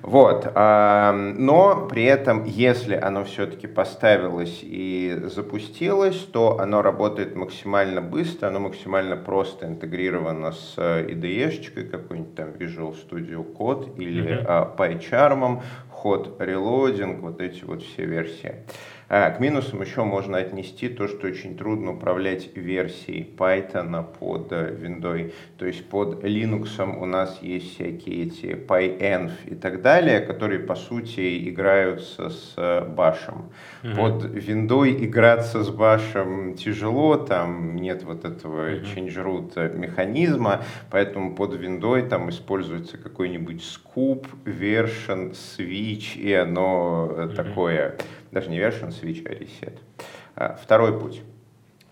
Вот. 0.03 0.53
Но 0.55 1.87
при 1.89 2.05
этом, 2.05 2.45
если 2.45 2.97
оно 2.97 3.25
все-таки 3.25 3.69
поставилось 3.69 4.61
и 4.63 5.17
запустилось, 5.27 6.19
то 6.33 6.59
оно 6.59 6.83
работает 6.83 7.37
максимально 7.37 8.01
быстро, 8.01 8.49
оно 8.49 8.61
максимально 8.61 9.17
просто 9.17 9.67
интегрировано 9.67 10.53
с 10.53 10.77
IDE-шечкой, 10.77 11.85
какой-нибудь 11.85 12.35
там 12.35 12.49
Visual 12.51 12.97
Studio 12.97 13.47
Code 13.57 13.97
или 13.97 14.41
mm-hmm. 14.41 14.77
PyCharm, 14.77 15.63
ход 16.03 16.41
reloading, 16.41 17.21
вот 17.21 17.41
эти 17.41 17.62
вот 17.62 17.81
все 17.85 18.05
версии. 18.07 18.67
А, 19.14 19.31
к 19.31 19.40
минусам 19.40 19.83
еще 19.83 20.05
можно 20.05 20.38
отнести 20.38 20.88
то, 20.88 21.07
что 21.07 21.27
очень 21.27 21.59
трудно 21.59 21.92
управлять 21.92 22.57
версией 22.57 23.29
Python 23.37 24.07
под 24.18 24.51
Windows. 24.53 25.35
То 25.59 25.66
есть 25.66 25.87
под 25.87 26.25
Linux 26.25 26.83
у 26.83 27.05
нас 27.05 27.38
есть 27.42 27.75
всякие 27.75 28.29
эти 28.29 28.46
PyEnv 28.55 29.33
и 29.44 29.55
так 29.55 29.83
далее, 29.83 30.20
которые 30.20 30.61
по 30.61 30.75
сути 30.75 31.46
играются 31.51 32.31
с 32.31 32.87
башем. 32.88 33.51
Mm-hmm. 33.83 33.96
Под 33.96 34.25
Windows 34.35 35.05
играться 35.05 35.62
с 35.62 35.68
башем 35.68 36.55
тяжело, 36.55 37.18
там 37.18 37.77
нет 37.77 38.05
вот 38.05 38.25
этого 38.25 38.70
mm-hmm. 38.70 38.94
change 38.96 39.77
механизма, 39.77 40.64
поэтому 40.90 41.35
под 41.35 41.53
Windows 41.61 42.09
там 42.09 42.31
используется 42.31 42.96
какой-нибудь 42.96 43.62
scoop, 43.62 44.25
version, 44.46 45.33
switch, 45.33 46.16
и 46.16 46.33
оно 46.33 47.12
mm-hmm. 47.14 47.35
такое 47.35 47.98
даже 48.33 48.51
не 48.51 48.59
version 48.59 48.88
switch, 48.88 49.25
а 49.27 49.33
reset. 49.35 50.59
Второй 50.61 50.99
путь. 50.99 51.23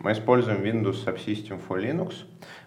Мы 0.01 0.13
используем 0.13 0.63
Windows 0.63 1.05
Subsystem 1.05 1.61
for 1.69 1.79
Linux, 1.79 2.15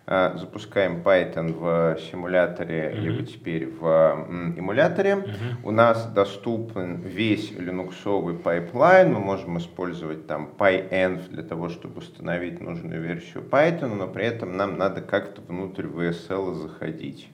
а, 0.06 0.38
запускаем 0.38 1.02
Python 1.02 1.52
в 1.54 2.00
симуляторе, 2.00 2.92
mm-hmm. 2.92 3.00
либо 3.00 3.26
теперь 3.26 3.68
в 3.68 4.28
эмуляторе. 4.56 5.14
Mm-hmm. 5.14 5.56
У 5.64 5.72
нас 5.72 6.06
доступен 6.14 7.02
весь 7.02 7.52
линуксовый 7.52 8.36
pipeline, 8.36 9.12
мы 9.12 9.20
можем 9.20 9.58
использовать 9.58 10.28
там 10.28 10.54
PyEnv 10.60 11.30
для 11.30 11.42
того, 11.42 11.70
чтобы 11.70 12.00
установить 12.00 12.62
нужную 12.62 13.02
версию 13.02 13.44
Python, 13.50 13.96
но 13.96 14.08
при 14.08 14.26
этом 14.26 14.56
нам 14.56 14.78
надо 14.78 15.02
как-то 15.02 15.42
внутрь 15.42 15.88
WSL 15.88 16.54
заходить. 16.54 17.30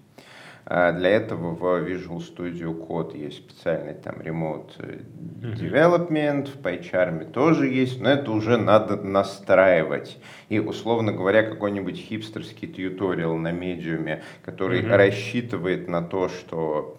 А 0.72 0.92
для 0.92 1.10
этого 1.10 1.56
в 1.56 1.64
Visual 1.84 2.20
Studio 2.20 2.88
Code 2.88 3.18
есть 3.18 3.38
специальный 3.38 3.96
там 3.96 4.18
Remote 4.18 5.04
Development, 5.42 6.48
в 6.48 6.62
PyCharm 6.62 7.32
тоже 7.32 7.68
есть, 7.70 8.00
но 8.00 8.12
это 8.12 8.30
уже 8.30 8.56
надо 8.58 8.96
настраивать. 8.96 10.20
И, 10.50 10.60
условно 10.60 11.12
говоря, 11.12 11.42
какой-нибудь 11.42 11.98
хипстерский 11.98 12.68
тьюториал 12.68 13.36
на 13.36 13.52
медиуме, 13.52 14.22
который 14.46 14.84
mm-hmm. 14.84 14.96
рассчитывает 14.96 15.88
на 15.88 16.04
то, 16.04 16.30
что 16.30 16.96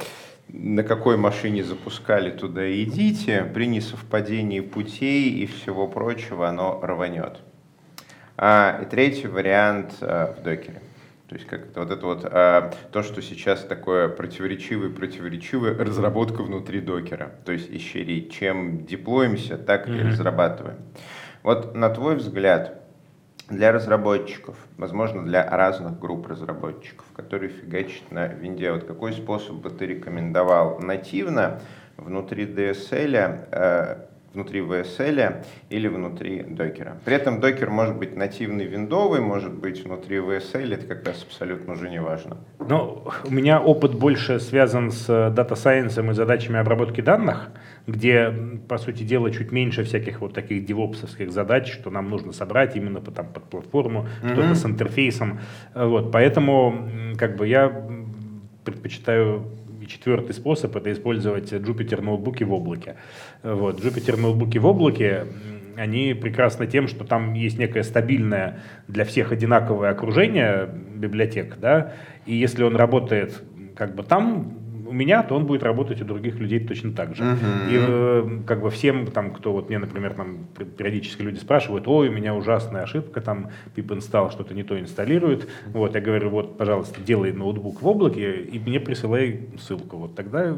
на 0.48 0.83
какой 0.83 1.16
машине 1.16 1.62
запускали 1.62 2.30
туда 2.30 2.68
идите, 2.83 3.44
при 3.54 3.66
несовпадении 3.66 4.59
путей 4.59 5.30
и 5.30 5.46
всего 5.46 5.87
прочего 5.87 6.48
оно 6.48 6.80
рванет. 6.83 7.38
А, 8.37 8.80
и 8.83 8.87
третий 8.87 9.28
вариант 9.28 9.94
а, 10.00 10.35
в 10.35 10.42
докере. 10.42 10.80
То 11.31 11.37
есть 11.37 11.47
как 11.47 11.66
это 11.66 11.81
вот 11.81 11.90
это 11.93 12.07
вот 12.07 12.25
а, 12.25 12.73
то, 12.90 13.05
что 13.05 13.23
сейчас 13.23 13.61
такое 13.61 14.09
противоречивое, 14.09 14.90
противоречивое 14.90 15.79
разработка 15.79 16.43
внутри 16.43 16.81
докера. 16.81 17.31
То 17.45 17.53
есть 17.53 17.69
серии 17.69 18.29
чем 18.29 18.85
деплоимся, 18.85 19.57
так 19.57 19.87
mm-hmm. 19.87 20.01
и 20.01 20.03
разрабатываем. 20.09 20.79
Вот 21.45 21.77
на 21.77 21.88
твой 21.90 22.16
взгляд, 22.16 22.83
для 23.49 23.71
разработчиков, 23.71 24.57
возможно, 24.77 25.25
для 25.25 25.49
разных 25.49 26.01
групп 26.01 26.27
разработчиков, 26.27 27.07
которые 27.14 27.51
фигачат 27.51 28.11
на 28.11 28.27
винде, 28.27 28.73
вот 28.73 28.83
какой 28.83 29.12
способ 29.12 29.55
бы 29.55 29.71
ты 29.71 29.87
рекомендовал 29.87 30.81
нативно 30.81 31.61
внутри 31.97 32.45
DSL 32.47 34.09
внутри 34.33 34.61
VSL 34.61 35.45
или 35.71 35.88
внутри 35.88 36.43
докера. 36.43 36.99
При 37.05 37.14
этом 37.14 37.40
докер 37.40 37.71
может 37.71 37.97
быть 37.97 38.16
нативный 38.16 38.64
виндовый, 38.66 39.21
может 39.21 39.53
быть 39.53 39.85
внутри 39.85 40.19
VSL, 40.19 40.75
это 40.75 40.87
как 40.87 41.07
раз 41.07 41.25
абсолютно 41.25 41.73
уже 41.73 41.90
не 41.90 42.01
важно. 42.01 42.37
Ну, 42.59 43.05
у 43.25 43.31
меня 43.31 43.61
опыт 43.61 43.95
больше 43.95 44.38
связан 44.38 44.93
с 44.93 45.07
дата 45.31 45.57
сайенсом 45.57 46.11
и 46.11 46.14
задачами 46.14 46.59
обработки 46.59 47.01
данных, 47.01 47.51
где, 47.87 48.33
по 48.69 48.79
сути 48.79 49.03
дела, 49.03 49.33
чуть 49.33 49.51
меньше 49.51 49.83
всяких 49.83 50.21
вот 50.21 50.33
таких 50.33 50.64
девопсовских 50.64 51.33
задач, 51.33 51.73
что 51.73 51.90
нам 51.90 52.09
нужно 52.09 52.33
собрать 52.33 52.77
именно 52.77 53.01
по, 53.01 53.11
там, 53.11 53.27
под 53.27 53.45
платформу, 53.45 54.07
mm-hmm. 54.23 54.33
что-то 54.33 54.55
с 54.55 54.64
интерфейсом. 54.64 55.40
Вот, 55.75 56.12
поэтому 56.12 56.88
как 57.19 57.37
бы 57.37 57.49
я 57.49 57.73
предпочитаю 58.64 59.47
четвертый 59.90 60.33
способ– 60.33 60.74
это 60.76 60.92
использовать 60.92 61.53
Jupyter 61.53 62.00
ноутбуки 62.00 62.44
в 62.44 62.53
облаке. 62.53 62.96
Вот. 63.42 63.81
Jupyter 63.85 64.16
ноутбуки 64.16 64.59
в 64.59 64.66
облаке, 64.66 65.26
они 65.76 66.14
прекрасны 66.14 66.66
тем, 66.66 66.88
что 66.88 67.05
там 67.05 67.35
есть 67.35 67.59
некое 67.59 67.83
стабильное 67.83 68.61
для 68.88 69.05
всех 69.05 69.33
одинаковое 69.33 69.90
окружение 69.90 70.68
библиотек, 70.94 71.57
да, 71.59 71.94
и 72.26 72.35
если 72.35 72.62
он 72.62 72.76
работает 72.76 73.42
как 73.74 73.94
бы 73.94 74.03
там, 74.03 74.59
у 74.90 74.92
меня, 74.92 75.22
то 75.22 75.37
он 75.37 75.46
будет 75.46 75.62
работать 75.62 76.03
у 76.03 76.05
других 76.05 76.40
людей 76.40 76.59
точно 76.59 76.92
так 76.92 77.14
же. 77.14 77.22
Uh-huh. 77.22 77.70
И 77.70 77.76
э, 77.79 78.44
как 78.44 78.61
бы 78.61 78.70
всем, 78.70 79.07
там, 79.07 79.33
кто 79.33 79.53
вот 79.53 79.68
мне, 79.68 79.79
например, 79.79 80.14
там 80.14 80.48
периодически 80.76 81.22
люди 81.22 81.38
спрашивают, 81.38 81.87
ой, 81.87 82.09
у 82.09 82.12
меня 82.12 82.35
ужасная 82.35 82.83
ошибка, 82.83 83.20
там 83.20 83.50
pip 83.76 83.87
install 83.87 84.33
что-то 84.33 84.53
не 84.53 84.64
то 84.64 84.79
инсталирует. 84.79 85.48
Вот, 85.66 85.94
я 85.94 86.00
говорю, 86.00 86.31
вот, 86.31 86.59
пожалуйста, 86.59 87.00
делай 87.00 87.33
ноутбук 87.33 87.83
в 87.83 87.87
облаке 87.87 88.42
и 88.42 88.59
мне 88.59 88.81
присылай 88.81 89.50
ссылку. 89.61 89.96
Вот 89.96 90.16
тогда 90.16 90.57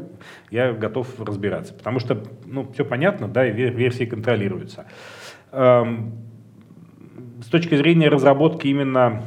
я 0.49 0.73
готов 0.73 1.07
разбираться. 1.19 1.75
Потому 1.75 1.99
что, 1.99 2.23
ну, 2.45 2.67
все 2.73 2.85
понятно, 2.85 3.27
да, 3.27 3.45
и 3.47 3.51
версии 3.51 4.05
контролируются. 4.05 4.85
Эм, 5.51 6.13
с 7.43 7.47
точки 7.47 7.75
зрения 7.75 8.09
разработки 8.09 8.67
именно 8.67 9.21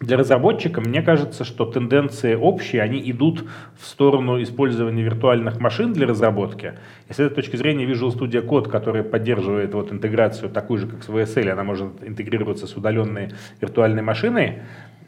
для 0.00 0.16
разработчика, 0.16 0.80
мне 0.80 1.02
кажется, 1.02 1.44
что 1.44 1.64
тенденции 1.66 2.34
общие, 2.34 2.82
они 2.82 3.10
идут 3.10 3.44
в 3.78 3.86
сторону 3.86 4.42
использования 4.42 5.02
виртуальных 5.02 5.60
машин 5.60 5.92
для 5.92 6.06
разработки. 6.06 6.74
И 7.08 7.12
с 7.12 7.20
этой 7.20 7.34
точки 7.34 7.56
зрения 7.56 7.86
Visual 7.86 8.14
Studio 8.14 8.46
Code, 8.46 8.68
который 8.68 9.04
поддерживает 9.04 9.72
вот 9.72 9.92
интеграцию 9.92 10.50
такую 10.50 10.80
же, 10.80 10.88
как 10.88 11.04
с 11.04 11.08
VSL, 11.08 11.50
она 11.50 11.64
может 11.64 12.02
интегрироваться 12.02 12.66
с 12.66 12.76
удаленной 12.76 13.30
виртуальной 13.60 14.02
машиной, 14.02 14.62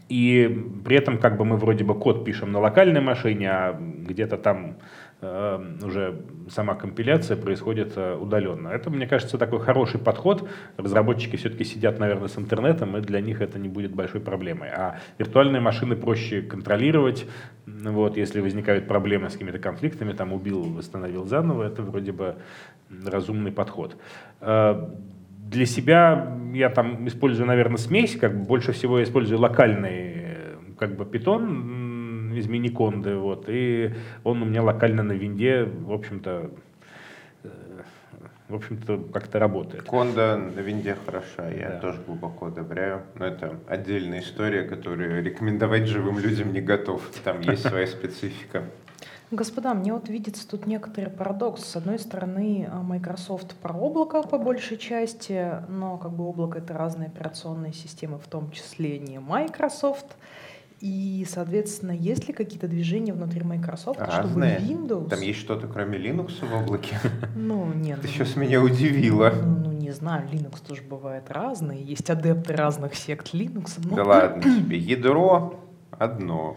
и 0.09 0.65
при 0.85 0.97
этом 0.97 1.19
как 1.19 1.37
бы 1.37 1.45
мы 1.45 1.57
вроде 1.57 1.83
бы 1.83 1.95
код 1.95 2.25
пишем 2.25 2.53
на 2.53 2.61
локальной 2.61 3.01
машине, 3.01 3.51
а 3.51 3.77
где-то 3.81 4.37
там 4.37 4.77
уже 5.23 6.21
сама 6.51 6.75
компиляция 6.75 7.37
происходит 7.37 7.95
э, 7.97 8.17
удаленно. 8.17 8.69
Это, 8.69 8.91
мне 8.91 9.07
кажется, 9.07 9.39
такой 9.39 9.61
хороший 9.61 9.99
подход. 9.99 10.49
Разработчики 10.77 11.37
все-таки 11.37 11.65
сидят, 11.65 11.99
наверное, 11.99 12.29
с 12.29 12.39
интернетом, 12.39 12.97
и 12.97 13.01
для 13.01 13.21
них 13.21 13.41
это 13.41 13.59
не 13.59 13.69
будет 13.69 13.95
большой 13.95 14.21
проблемой. 14.21 14.69
А 14.69 14.99
виртуальные 15.19 15.61
машины 15.61 15.97
проще 15.97 16.43
контролировать. 16.43 17.27
Вот, 17.67 18.17
если 18.17 18.41
возникают 18.41 18.87
проблемы 18.87 19.31
с 19.31 19.33
какими-то 19.33 19.59
конфликтами, 19.59 20.13
там 20.13 20.33
убил, 20.33 20.63
восстановил 20.63 21.25
заново, 21.25 21.65
это 21.65 21.83
вроде 21.83 22.13
бы 22.13 22.37
разумный 23.05 23.53
подход. 23.53 23.97
Э, 24.41 24.87
для 25.51 25.65
себя 25.65 26.37
я 26.53 26.69
там 26.69 27.07
использую, 27.09 27.47
наверное, 27.47 27.79
смесь, 27.79 28.17
как 28.17 28.39
бы 28.39 28.45
больше 28.45 28.73
всего 28.73 28.99
я 28.99 29.05
использую 29.05 29.41
локальный 29.41 30.27
как 30.79 30.97
бы 30.97 31.07
питон, 31.07 31.86
из 32.37 32.49
мини-конды, 32.49 33.17
вот, 33.17 33.47
и 33.49 33.95
он 34.25 34.43
у 34.43 34.45
меня 34.45 34.63
локально 34.63 35.03
на 35.03 35.13
винде, 35.13 35.65
в 35.65 35.93
общем-то, 35.93 36.51
э, 37.45 37.49
в 38.49 38.55
общем-то, 38.55 39.09
как-то 39.13 39.39
работает. 39.39 39.85
Конда 39.85 40.37
на 40.37 40.61
винде 40.61 40.97
хороша, 41.05 41.49
я 41.49 41.71
да. 41.71 41.81
тоже 41.81 42.01
глубоко 42.07 42.47
одобряю. 42.47 43.03
Но 43.17 43.27
это 43.27 43.59
отдельная 43.67 44.21
история, 44.21 44.63
которую 44.63 45.23
рекомендовать 45.23 45.87
живым 45.87 46.19
людям 46.19 46.53
не 46.53 46.61
готов. 46.61 47.03
Там 47.25 47.41
есть 47.41 47.63
своя 47.69 47.87
специфика. 47.87 48.65
Господа, 49.33 49.75
мне 49.75 49.93
вот 49.93 50.09
видится 50.09 50.49
тут 50.49 50.67
некоторый 50.67 51.11
парадокс. 51.11 51.65
С 51.65 51.75
одной 51.75 51.99
стороны, 51.99 52.71
Microsoft 52.85 53.57
про 53.57 53.73
облако 53.73 54.23
по 54.23 54.39
большей 54.39 54.77
части, 54.77 55.61
но 55.69 55.99
как 55.99 56.13
бы 56.13 56.29
облако— 56.29 56.59
это 56.61 56.75
разные 56.75 57.09
операционные 57.09 57.73
системы, 57.73 58.19
в 58.21 58.29
том 58.29 58.53
числе 58.53 59.01
не 59.01 59.19
Microsoft. 59.19 60.17
И, 60.87 61.27
соответственно, 61.29 61.91
есть 61.91 62.29
ли 62.29 62.33
какие-то 62.33 62.69
движения 62.69 63.13
внутри 63.13 63.43
Microsoft, 63.43 63.99
Разные. 63.99 64.61
чтобы 64.61 64.73
Windows... 64.73 65.09
Там 65.09 65.21
есть 65.21 65.41
что-то, 65.41 65.67
кроме 65.67 65.99
Linux 65.99 66.47
в 66.47 66.55
облаке? 66.55 66.97
Ну, 67.35 67.73
нет. 67.75 68.01
Ты 68.03 68.07
ну, 68.07 68.13
сейчас 68.13 68.37
меня 68.37 68.63
удивила. 68.63 69.33
Ну, 69.35 69.65
ну, 69.65 69.73
не 69.73 69.91
знаю, 69.91 70.29
Linux 70.31 70.65
тоже 70.65 70.83
бывает 70.83 71.25
разный. 71.29 71.83
Есть 71.83 72.09
адепты 72.09 72.55
разных 72.55 72.95
сект 72.95 73.35
Linux. 73.35 73.73
но- 73.79 73.97
Да 73.97 74.05
ладно 74.05 74.43
тебе. 74.45 74.79
Ядро 74.79 75.59
одно. 75.91 76.57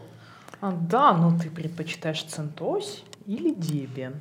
А, 0.61 0.73
да, 0.73 1.13
но 1.13 1.35
ты 1.35 1.49
предпочитаешь 1.49 2.23
CentOS 2.23 3.01
или 3.25 3.55
Debian? 3.55 4.13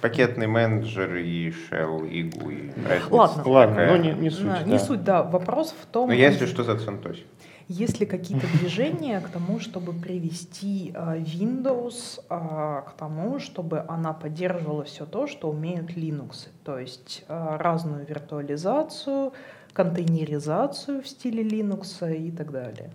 Пакетный 0.00 0.48
менеджер 0.48 1.14
и 1.14 1.50
shell, 1.50 2.08
и 2.08 2.28
GUI. 2.28 2.72
Ладно. 3.10 3.42
Ладно, 3.46 3.86
ну 3.86 3.96
не, 3.96 4.12
не 4.14 4.30
суть. 4.30 4.46
Да. 4.46 4.62
Не 4.64 4.78
суть, 4.80 5.04
да. 5.04 5.22
Вопрос 5.22 5.74
в 5.80 5.86
том, 5.86 6.08
Ну, 6.08 6.14
если 6.14 6.46
что, 6.46 6.64
за 6.64 6.72
CentOS. 6.72 7.20
Есть 7.68 8.00
ли 8.00 8.06
какие-то 8.06 8.46
движения 8.58 9.20
к 9.20 9.28
тому, 9.28 9.58
чтобы 9.60 9.92
привести 9.92 10.92
а, 10.94 11.16
Windows 11.16 12.20
а, 12.28 12.82
к 12.82 12.92
тому, 12.96 13.38
чтобы 13.38 13.84
она 13.88 14.12
поддерживала 14.12 14.84
все 14.84 15.06
то, 15.06 15.26
что 15.26 15.48
умеют 15.50 15.90
Linux. 15.90 16.48
То 16.64 16.78
есть 16.78 17.24
а, 17.28 17.56
разную 17.58 18.06
виртуализацию, 18.06 19.32
контейнеризацию 19.72 21.02
в 21.02 21.08
стиле 21.08 21.42
Linux 21.42 22.16
и 22.16 22.30
так 22.30 22.50
далее. 22.50 22.90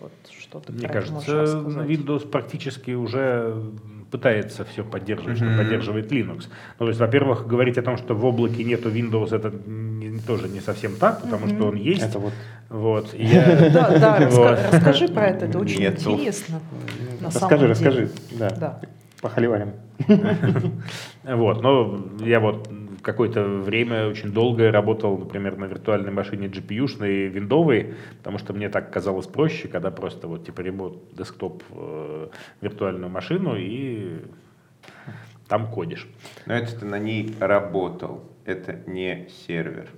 Вот 0.00 0.12
что 0.38 0.60
ты 0.60 0.72
Мне 0.72 0.88
кажется? 0.88 1.32
Windows 1.32 2.28
практически 2.28 2.92
уже 2.92 3.72
пытается 4.10 4.64
все 4.64 4.84
поддерживать, 4.84 5.38
что 5.38 5.46
Мгм. 5.46 5.58
поддерживает 5.58 6.12
Linux. 6.12 6.44
Ну, 6.78 6.86
то 6.86 6.88
есть, 6.88 7.00
во-первых, 7.00 7.46
говорить 7.48 7.78
о 7.78 7.82
том, 7.82 7.96
что 7.96 8.14
в 8.14 8.24
облаке 8.24 8.62
нету 8.62 8.90
Windows, 8.90 9.34
это 9.34 9.50
не- 9.50 10.20
тоже 10.20 10.48
не 10.48 10.60
совсем 10.60 10.96
так, 10.96 11.20
потому 11.22 11.48
что 11.48 11.66
он 11.66 11.76
есть. 11.76 12.02
Это 12.02 12.18
вот 12.18 12.32
Вот. 12.74 13.14
И 13.14 13.24
я- 13.24 13.70
Да, 13.70 13.98
да, 13.98 14.28
Вот. 14.30 14.58
расскажи 14.72 15.06
про 15.08 15.28
это, 15.28 15.46
это 15.46 15.58
очень 15.60 15.80
Нету. 15.80 16.10
интересно. 16.10 16.60
На 17.20 17.26
расскажи, 17.28 17.38
самом 17.38 17.58
деле. 17.58 17.70
расскажи. 17.70 18.10
Да, 18.32 18.50
Да. 18.50 18.80
похоливарим. 19.22 19.72
Вот, 21.22 21.62
но 21.62 22.04
я 22.20 22.40
вот 22.40 22.68
какое-то 23.02 23.44
время 23.44 24.08
очень 24.08 24.32
долго 24.32 24.72
работал, 24.72 25.16
например, 25.18 25.56
на 25.56 25.66
виртуальной 25.66 26.10
машине 26.10 26.48
GPU-шной, 26.48 27.28
виндовой, 27.28 27.94
потому 28.18 28.38
что 28.38 28.52
мне 28.54 28.68
так 28.68 28.90
казалось 28.92 29.26
проще, 29.26 29.68
когда 29.68 29.90
просто 29.90 30.26
вот 30.26 30.44
типа 30.46 30.60
ремонт 30.62 30.96
десктоп 31.12 31.62
э, 31.70 32.28
виртуальную 32.60 33.08
машину 33.10 33.54
и 33.56 34.16
там 35.48 35.70
кодишь. 35.70 36.08
Но 36.46 36.54
это 36.54 36.80
ты 36.80 36.86
на 36.86 36.98
ней 36.98 37.34
работал. 37.40 38.24
Это 38.44 38.78
не 38.86 39.28
сервер. 39.46 39.88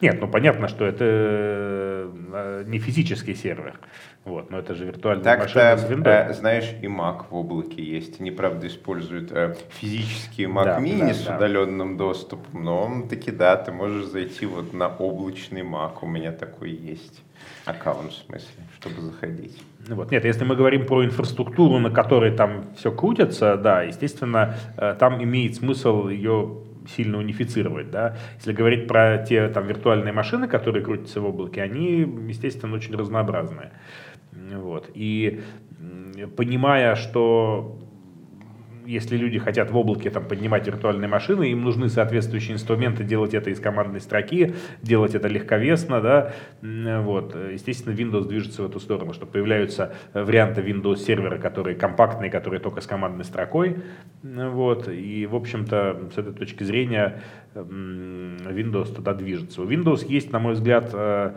Нет, 0.00 0.20
ну 0.20 0.28
понятно, 0.28 0.68
что 0.68 0.84
это 0.84 1.04
э, 1.06 2.64
не 2.66 2.78
физический 2.78 3.34
сервер, 3.34 3.78
вот, 4.24 4.50
но 4.50 4.58
это 4.58 4.74
же 4.74 4.84
виртуальная 4.84 5.38
машина 5.38 5.54
Так-то, 5.54 5.86
с 5.86 5.90
виндой. 5.90 6.12
э, 6.12 6.32
знаешь, 6.34 6.74
и 6.82 6.86
Mac 6.86 7.24
в 7.30 7.34
облаке 7.34 7.82
есть. 7.82 8.20
Они, 8.20 8.30
правда, 8.30 8.66
используют 8.66 9.32
э, 9.32 9.54
физические 9.70 10.48
Mac 10.48 10.64
Да, 10.64 10.80
Mini 10.80 11.08
да, 11.08 11.14
с 11.14 11.24
да. 11.24 11.36
удаленным 11.36 11.96
доступом, 11.96 12.62
но 12.64 13.06
таки 13.08 13.30
да, 13.30 13.56
ты 13.56 13.72
можешь 13.72 14.04
зайти 14.06 14.44
вот 14.44 14.74
на 14.74 14.88
облачный 14.88 15.62
Mac. 15.62 15.92
У 16.02 16.06
меня 16.06 16.32
такой 16.32 16.70
есть 16.72 17.22
аккаунт, 17.64 18.12
в 18.12 18.16
смысле, 18.26 18.64
чтобы 18.78 19.00
заходить. 19.00 19.62
Ну 19.88 19.96
Вот. 19.96 20.10
Нет, 20.10 20.24
если 20.26 20.44
мы 20.44 20.56
говорим 20.56 20.84
про 20.84 21.04
инфраструктуру, 21.04 21.78
на 21.78 21.90
которой 21.90 22.32
там 22.36 22.64
все 22.76 22.92
крутится, 22.92 23.56
да, 23.56 23.82
естественно, 23.82 24.56
там 24.98 25.22
имеет 25.22 25.54
смысл 25.54 26.08
ее 26.08 26.58
сильно 26.88 27.18
унифицировать, 27.18 27.90
да. 27.90 28.16
Если 28.36 28.52
говорить 28.52 28.86
про 28.86 29.18
те 29.18 29.48
там 29.48 29.66
виртуальные 29.66 30.12
машины, 30.12 30.48
которые 30.48 30.84
крутятся 30.84 31.20
в 31.20 31.26
облаке, 31.26 31.62
они, 31.62 32.00
естественно, 32.28 32.74
очень 32.74 32.96
разнообразные. 32.96 33.72
Вот. 34.32 34.90
И 34.94 35.40
понимая, 36.36 36.94
что 36.94 37.78
если 38.86 39.16
люди 39.16 39.38
хотят 39.38 39.70
в 39.70 39.76
облаке 39.76 40.10
там, 40.10 40.24
поднимать 40.24 40.66
виртуальные 40.66 41.08
машины, 41.08 41.50
им 41.50 41.62
нужны 41.62 41.88
соответствующие 41.88 42.54
инструменты, 42.54 43.04
делать 43.04 43.34
это 43.34 43.50
из 43.50 43.60
командной 43.60 44.00
строки, 44.00 44.54
делать 44.82 45.14
это 45.14 45.28
легковесно, 45.28 46.00
да, 46.00 46.32
вот. 46.62 47.36
Естественно, 47.52 47.94
Windows 47.94 48.28
движется 48.28 48.62
в 48.62 48.66
эту 48.66 48.80
сторону, 48.80 49.12
что 49.12 49.26
появляются 49.26 49.94
варианты 50.14 50.62
Windows 50.62 50.96
сервера, 50.96 51.38
которые 51.38 51.76
компактные, 51.76 52.30
которые 52.30 52.60
только 52.60 52.80
с 52.80 52.86
командной 52.86 53.24
строкой, 53.24 53.76
вот, 54.22 54.88
и, 54.88 55.26
в 55.26 55.34
общем-то, 55.34 56.10
с 56.14 56.18
этой 56.18 56.32
точки 56.32 56.62
зрения 56.64 57.22
Windows 57.54 58.94
туда 58.94 59.14
движется. 59.14 59.62
У 59.62 59.66
Windows 59.66 60.06
есть, 60.06 60.30
на 60.32 60.38
мой 60.38 60.54
взгляд, 60.54 60.90
э, 60.92 61.34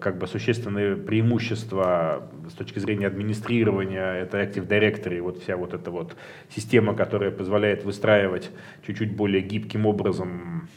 как 0.00 0.18
бы 0.18 0.26
существенные 0.26 0.94
преимущества 0.94 2.28
с 2.50 2.52
точки 2.52 2.78
зрения 2.78 3.06
администрирования, 3.06 4.12
это 4.12 4.38
Active 4.38 4.68
Directory, 4.68 5.22
вот 5.22 5.38
вся 5.38 5.56
вот 5.56 5.72
эта 5.72 5.90
вот 5.90 6.16
система, 6.50 6.94
которая 6.94 7.30
позволяет 7.30 7.84
выстраивать 7.84 8.50
чуть-чуть 8.86 9.16
более 9.16 9.40
гибким 9.40 9.86
образом 9.86 10.68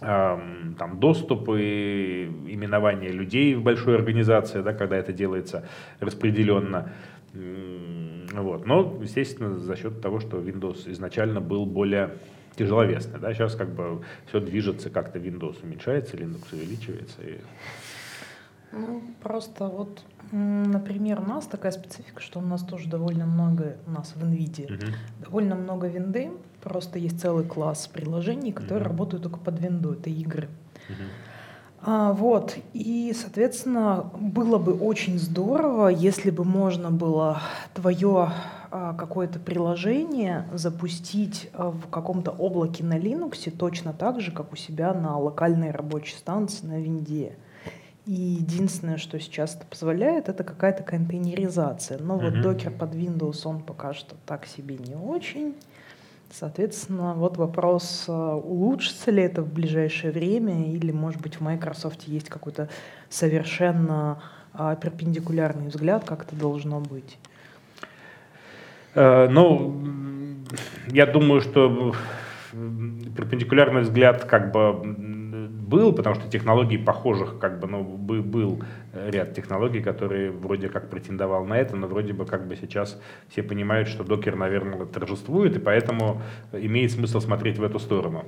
эм, 0.00 0.74
там 0.78 0.98
доступы, 0.98 1.60
именование 2.48 3.10
людей 3.10 3.54
в 3.54 3.62
большой 3.62 3.96
организации, 3.96 4.62
да, 4.62 4.72
когда 4.72 4.96
это 4.96 5.12
делается 5.12 5.68
распределенно. 6.00 6.90
Вот. 7.34 8.64
Но, 8.64 8.98
естественно, 9.02 9.58
за 9.58 9.76
счет 9.76 10.00
того, 10.00 10.20
что 10.20 10.38
Windows 10.38 10.90
изначально 10.90 11.42
был 11.42 11.66
более 11.66 12.12
тяжеловесный. 12.56 13.20
Да? 13.20 13.32
Сейчас 13.34 13.54
как 13.54 13.74
бы 13.74 14.02
все 14.26 14.40
движется, 14.40 14.90
как-то 14.90 15.18
Windows 15.18 15.62
уменьшается, 15.62 16.16
Linux 16.16 16.44
увеличивается. 16.52 17.22
И... 17.22 17.38
Ну, 18.72 19.02
просто 19.22 19.68
вот, 19.68 20.02
например, 20.30 21.20
у 21.20 21.24
нас 21.24 21.46
такая 21.46 21.72
специфика, 21.72 22.20
что 22.22 22.38
у 22.38 22.42
нас 22.42 22.62
тоже 22.62 22.88
довольно 22.88 23.26
много, 23.26 23.76
у 23.86 23.90
нас 23.90 24.14
в 24.16 24.24
NVIDIA, 24.24 24.72
Мгм. 24.72 24.94
довольно 25.20 25.54
много 25.54 25.88
винды, 25.88 26.30
просто 26.62 26.98
есть 26.98 27.20
целый 27.20 27.44
класс 27.44 27.86
приложений, 27.86 28.52
которые 28.52 28.80
Мгм. 28.84 28.88
работают 28.88 29.22
только 29.24 29.38
под 29.38 29.60
винду, 29.60 29.92
это 29.92 30.08
игры. 30.08 30.48
Мгм. 30.88 31.08
А, 31.84 32.12
вот, 32.12 32.56
и, 32.72 33.12
соответственно, 33.14 34.10
было 34.14 34.58
бы 34.58 34.72
очень 34.72 35.18
здорово, 35.18 35.88
если 35.88 36.30
бы 36.30 36.44
можно 36.44 36.90
было 36.92 37.40
твое 37.74 38.30
а, 38.70 38.94
какое-то 38.94 39.38
приложение 39.40 40.48
запустить 40.54 41.50
а, 41.52 41.70
в 41.70 41.88
каком-то 41.88 42.30
облаке 42.30 42.84
на 42.84 42.96
Linux 42.98 43.50
точно 43.50 43.92
так 43.92 44.20
же, 44.20 44.30
как 44.30 44.52
у 44.52 44.56
себя 44.56 44.94
на 44.94 45.18
локальной 45.18 45.72
рабочей 45.72 46.16
станции 46.16 46.66
на 46.66 46.80
винде. 46.80 47.36
И 48.06 48.12
единственное, 48.12 48.96
что 48.96 49.20
сейчас 49.20 49.54
это 49.54 49.64
позволяет, 49.66 50.28
это 50.28 50.42
какая-то 50.42 50.82
контейнеризация. 50.82 51.98
Но 51.98 52.18
вот 52.18 52.32
Мгм. 52.32 52.42
докер 52.42 52.70
под 52.72 52.94
Windows, 52.94 53.42
он 53.44 53.60
пока 53.60 53.94
что 53.94 54.16
так 54.26 54.46
себе 54.46 54.76
не 54.76 54.94
очень. 54.96 55.54
Соответственно, 56.32 57.14
вот 57.14 57.36
вопрос, 57.36 58.06
а, 58.08 58.34
улучшится 58.36 59.10
ли 59.10 59.22
это 59.22 59.42
в 59.42 59.52
ближайшее 59.52 60.12
время, 60.12 60.72
или, 60.72 60.90
может 60.90 61.20
быть, 61.20 61.36
в 61.36 61.40
Microsoft 61.42 62.04
есть 62.04 62.28
какой-то 62.28 62.68
совершенно 63.10 64.22
а, 64.54 64.74
перпендикулярный 64.76 65.68
взгляд, 65.68 66.04
как 66.04 66.24
это 66.24 66.34
должно 66.34 66.80
быть. 66.80 67.18
Э, 68.94 69.28
Ну, 69.28 69.82
я 70.88 71.06
думаю, 71.06 71.40
что 71.40 71.94
перпендикулярный 73.16 73.82
взгляд 73.82 74.24
как 74.24 74.52
бы 74.52 74.82
был, 75.72 75.92
потому 75.92 76.14
что 76.14 76.28
технологий 76.30 76.78
похожих, 76.78 77.38
как 77.38 77.58
бы, 77.58 77.66
ну, 77.66 77.82
бы- 77.82 78.22
был 78.22 78.60
э, 78.92 79.10
ряд 79.10 79.34
технологий, 79.34 79.80
которые 79.80 80.30
вроде 80.30 80.68
как 80.68 80.90
претендовал 80.90 81.46
на 81.46 81.58
это, 81.58 81.76
но 81.76 81.86
вроде 81.86 82.12
бы 82.12 82.26
как 82.26 82.46
бы 82.46 82.56
сейчас 82.56 83.00
все 83.28 83.42
понимают, 83.42 83.88
что 83.88 84.04
докер, 84.04 84.36
наверное, 84.36 84.84
торжествует, 84.86 85.56
и 85.56 85.58
поэтому 85.58 86.20
имеет 86.52 86.92
смысл 86.92 87.20
смотреть 87.20 87.58
в 87.58 87.64
эту 87.64 87.78
сторону. 87.78 88.24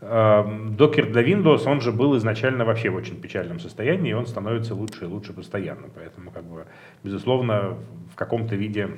Эм, 0.00 0.76
Докер 0.76 1.10
для 1.10 1.22
Windows, 1.22 1.66
он 1.66 1.80
же 1.80 1.90
был 1.90 2.16
изначально 2.18 2.64
вообще 2.64 2.90
в 2.90 2.96
очень 2.96 3.20
печальном 3.20 3.58
состоянии, 3.58 4.10
и 4.10 4.14
он 4.14 4.26
становится 4.26 4.74
лучше 4.74 5.04
и 5.04 5.08
лучше 5.08 5.32
постоянно. 5.32 5.88
Поэтому, 5.94 6.30
как 6.30 6.44
бы, 6.44 6.66
безусловно, 7.02 7.78
в 8.12 8.14
каком-то 8.14 8.54
виде 8.54 8.88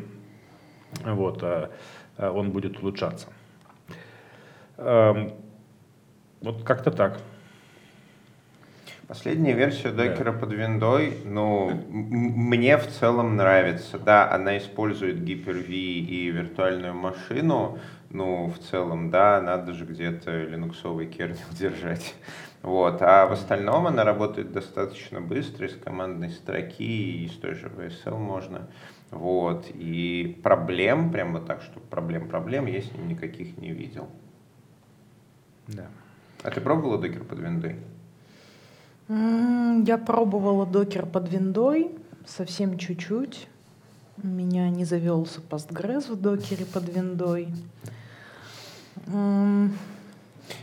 вот, 1.04 1.42
э, 1.42 1.68
э, 2.18 2.28
он 2.28 2.50
будет 2.50 2.82
улучшаться. 2.82 3.28
Эм, 4.78 5.30
Вот 6.42 6.64
как-то 6.64 6.90
так. 6.90 7.20
Последняя 9.08 9.52
версия 9.52 9.92
докера 9.92 10.32
под 10.32 10.52
виндой, 10.52 11.18
ну, 11.24 11.70
мне 11.88 12.76
в 12.76 12.88
целом 12.88 13.36
нравится. 13.36 14.00
Да, 14.00 14.32
она 14.32 14.58
использует 14.58 15.18
Hyper-V 15.18 15.68
и 15.70 16.30
виртуальную 16.32 16.92
машину, 16.92 17.78
ну, 18.10 18.48
в 18.48 18.58
целом, 18.58 19.10
да, 19.10 19.40
надо 19.40 19.74
же 19.74 19.84
где-то 19.84 20.42
линуксовый 20.42 21.06
кернел 21.06 21.38
держать. 21.52 22.14
Вот. 22.62 23.00
А 23.00 23.26
в 23.26 23.32
остальном 23.32 23.86
она 23.86 24.02
работает 24.02 24.50
достаточно 24.50 25.20
быстро, 25.20 25.68
из 25.68 25.76
командной 25.76 26.30
строки, 26.30 26.82
и 26.82 27.26
из 27.26 27.32
той 27.36 27.54
же 27.54 27.68
VSL 27.68 28.18
можно. 28.18 28.68
Вот. 29.12 29.66
И 29.72 30.36
проблем, 30.42 31.12
прямо 31.12 31.40
так, 31.40 31.62
что 31.62 31.78
проблем-проблем, 31.78 32.66
я 32.66 32.80
с 32.80 32.90
ним 32.92 33.06
никаких 33.06 33.56
не 33.58 33.70
видел. 33.70 34.08
Да. 35.68 35.86
А 36.42 36.50
ты 36.50 36.60
пробовала 36.60 36.98
докер 36.98 37.22
под 37.22 37.38
виндой? 37.38 37.76
Я 39.08 39.98
пробовала 39.98 40.66
докер 40.66 41.06
под 41.06 41.28
виндой. 41.28 41.90
совсем 42.26 42.76
чуть-чуть. 42.76 43.48
Меня 44.22 44.68
не 44.70 44.84
завелся 44.84 45.40
Postgres 45.40 46.10
в 46.10 46.20
докере 46.20 46.64
под 46.64 46.88
виндой. 46.88 47.48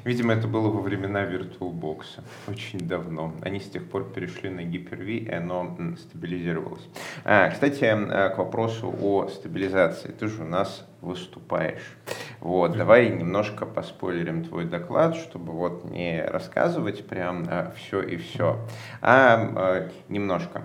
Видимо, 0.04 0.34
это 0.34 0.48
было 0.48 0.70
во 0.70 0.82
времена 0.82 1.24
VirtualBox, 1.26 2.22
очень 2.48 2.80
давно. 2.80 3.34
Они 3.42 3.60
с 3.60 3.70
тех 3.70 3.90
пор 3.90 4.12
перешли 4.12 4.50
на 4.50 4.62
Hyper-V, 4.62 5.06
и 5.06 5.32
оно 5.32 5.78
стабилизировалось. 5.98 6.88
А, 7.24 7.50
кстати, 7.50 7.84
э, 7.84 8.30
к 8.30 8.38
вопросу 8.38 8.94
о 9.02 9.28
стабилизации. 9.28 10.12
Ты 10.12 10.28
же 10.28 10.44
у 10.44 10.48
нас 10.48 10.88
выступаешь. 11.02 11.98
Вот, 12.40 12.72
mm-hmm. 12.72 12.78
давай 12.78 13.10
немножко 13.10 13.66
поспойлерим 13.66 14.44
твой 14.44 14.66
доклад, 14.66 15.16
чтобы 15.16 15.54
вот 15.54 15.86
не 15.86 16.24
рассказывать 16.24 17.06
прям 17.08 17.46
э, 17.48 17.72
все 17.78 18.02
и 18.02 18.18
все, 18.18 18.60
а, 19.02 19.52
а 19.56 19.90
немножко 20.10 20.64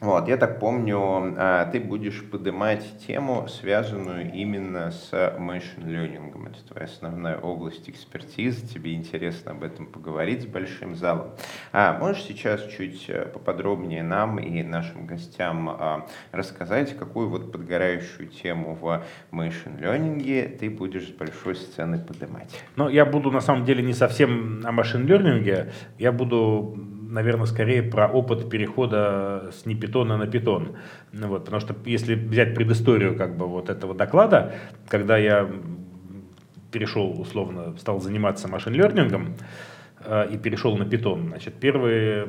вот, 0.00 0.28
я 0.28 0.38
так 0.38 0.60
помню, 0.60 0.98
а, 1.36 1.66
ты 1.66 1.78
будешь 1.78 2.24
поднимать 2.24 2.82
тему, 3.06 3.46
связанную 3.48 4.32
именно 4.32 4.90
с 4.90 5.12
machine 5.12 5.84
learning. 5.84 6.48
Это 6.48 6.72
твоя 6.72 6.86
основная 6.86 7.36
область 7.36 7.90
экспертизы, 7.90 8.66
тебе 8.66 8.94
интересно 8.94 9.50
об 9.50 9.62
этом 9.62 9.84
поговорить 9.84 10.44
с 10.44 10.46
большим 10.46 10.96
залом. 10.96 11.32
А 11.72 11.98
можешь 11.98 12.22
сейчас 12.22 12.66
чуть 12.68 13.10
э, 13.10 13.26
поподробнее 13.26 14.02
нам 14.02 14.38
и 14.38 14.62
нашим 14.62 15.06
гостям 15.06 15.68
а, 15.68 16.06
рассказать, 16.32 16.96
какую 16.96 17.28
вот 17.28 17.52
подгорающую 17.52 18.28
тему 18.28 18.74
в 18.74 19.04
machine 19.32 19.78
learning 19.78 20.56
ты 20.56 20.70
будешь 20.70 21.08
с 21.08 21.12
большой 21.12 21.56
сцены 21.56 21.98
поднимать? 21.98 22.50
Ну, 22.74 22.88
я 22.88 23.04
буду 23.04 23.30
на 23.30 23.42
самом 23.42 23.66
деле 23.66 23.82
не 23.82 23.92
совсем 23.92 24.62
о 24.64 24.72
machine 24.72 25.04
learning, 25.06 25.70
я 25.98 26.10
буду 26.10 26.99
наверное, 27.10 27.46
скорее 27.46 27.82
про 27.82 28.08
опыт 28.08 28.48
перехода 28.48 29.50
с 29.52 29.66
не 29.66 29.74
питона 29.74 30.16
на 30.16 30.26
питон. 30.26 30.76
Ну, 31.12 31.28
вот, 31.28 31.44
потому 31.44 31.60
что 31.60 31.74
если 31.84 32.14
взять 32.14 32.54
предысторию 32.54 33.16
как 33.16 33.36
бы 33.36 33.46
вот 33.46 33.68
этого 33.68 33.94
доклада, 33.94 34.54
когда 34.88 35.18
я 35.18 35.50
перешел, 36.70 37.20
условно, 37.20 37.76
стал 37.78 38.00
заниматься 38.00 38.48
машин-лернингом 38.48 39.34
э, 40.04 40.28
и 40.32 40.38
перешел 40.38 40.76
на 40.76 40.84
питон, 40.84 41.28
значит, 41.28 41.54
первые 41.54 42.28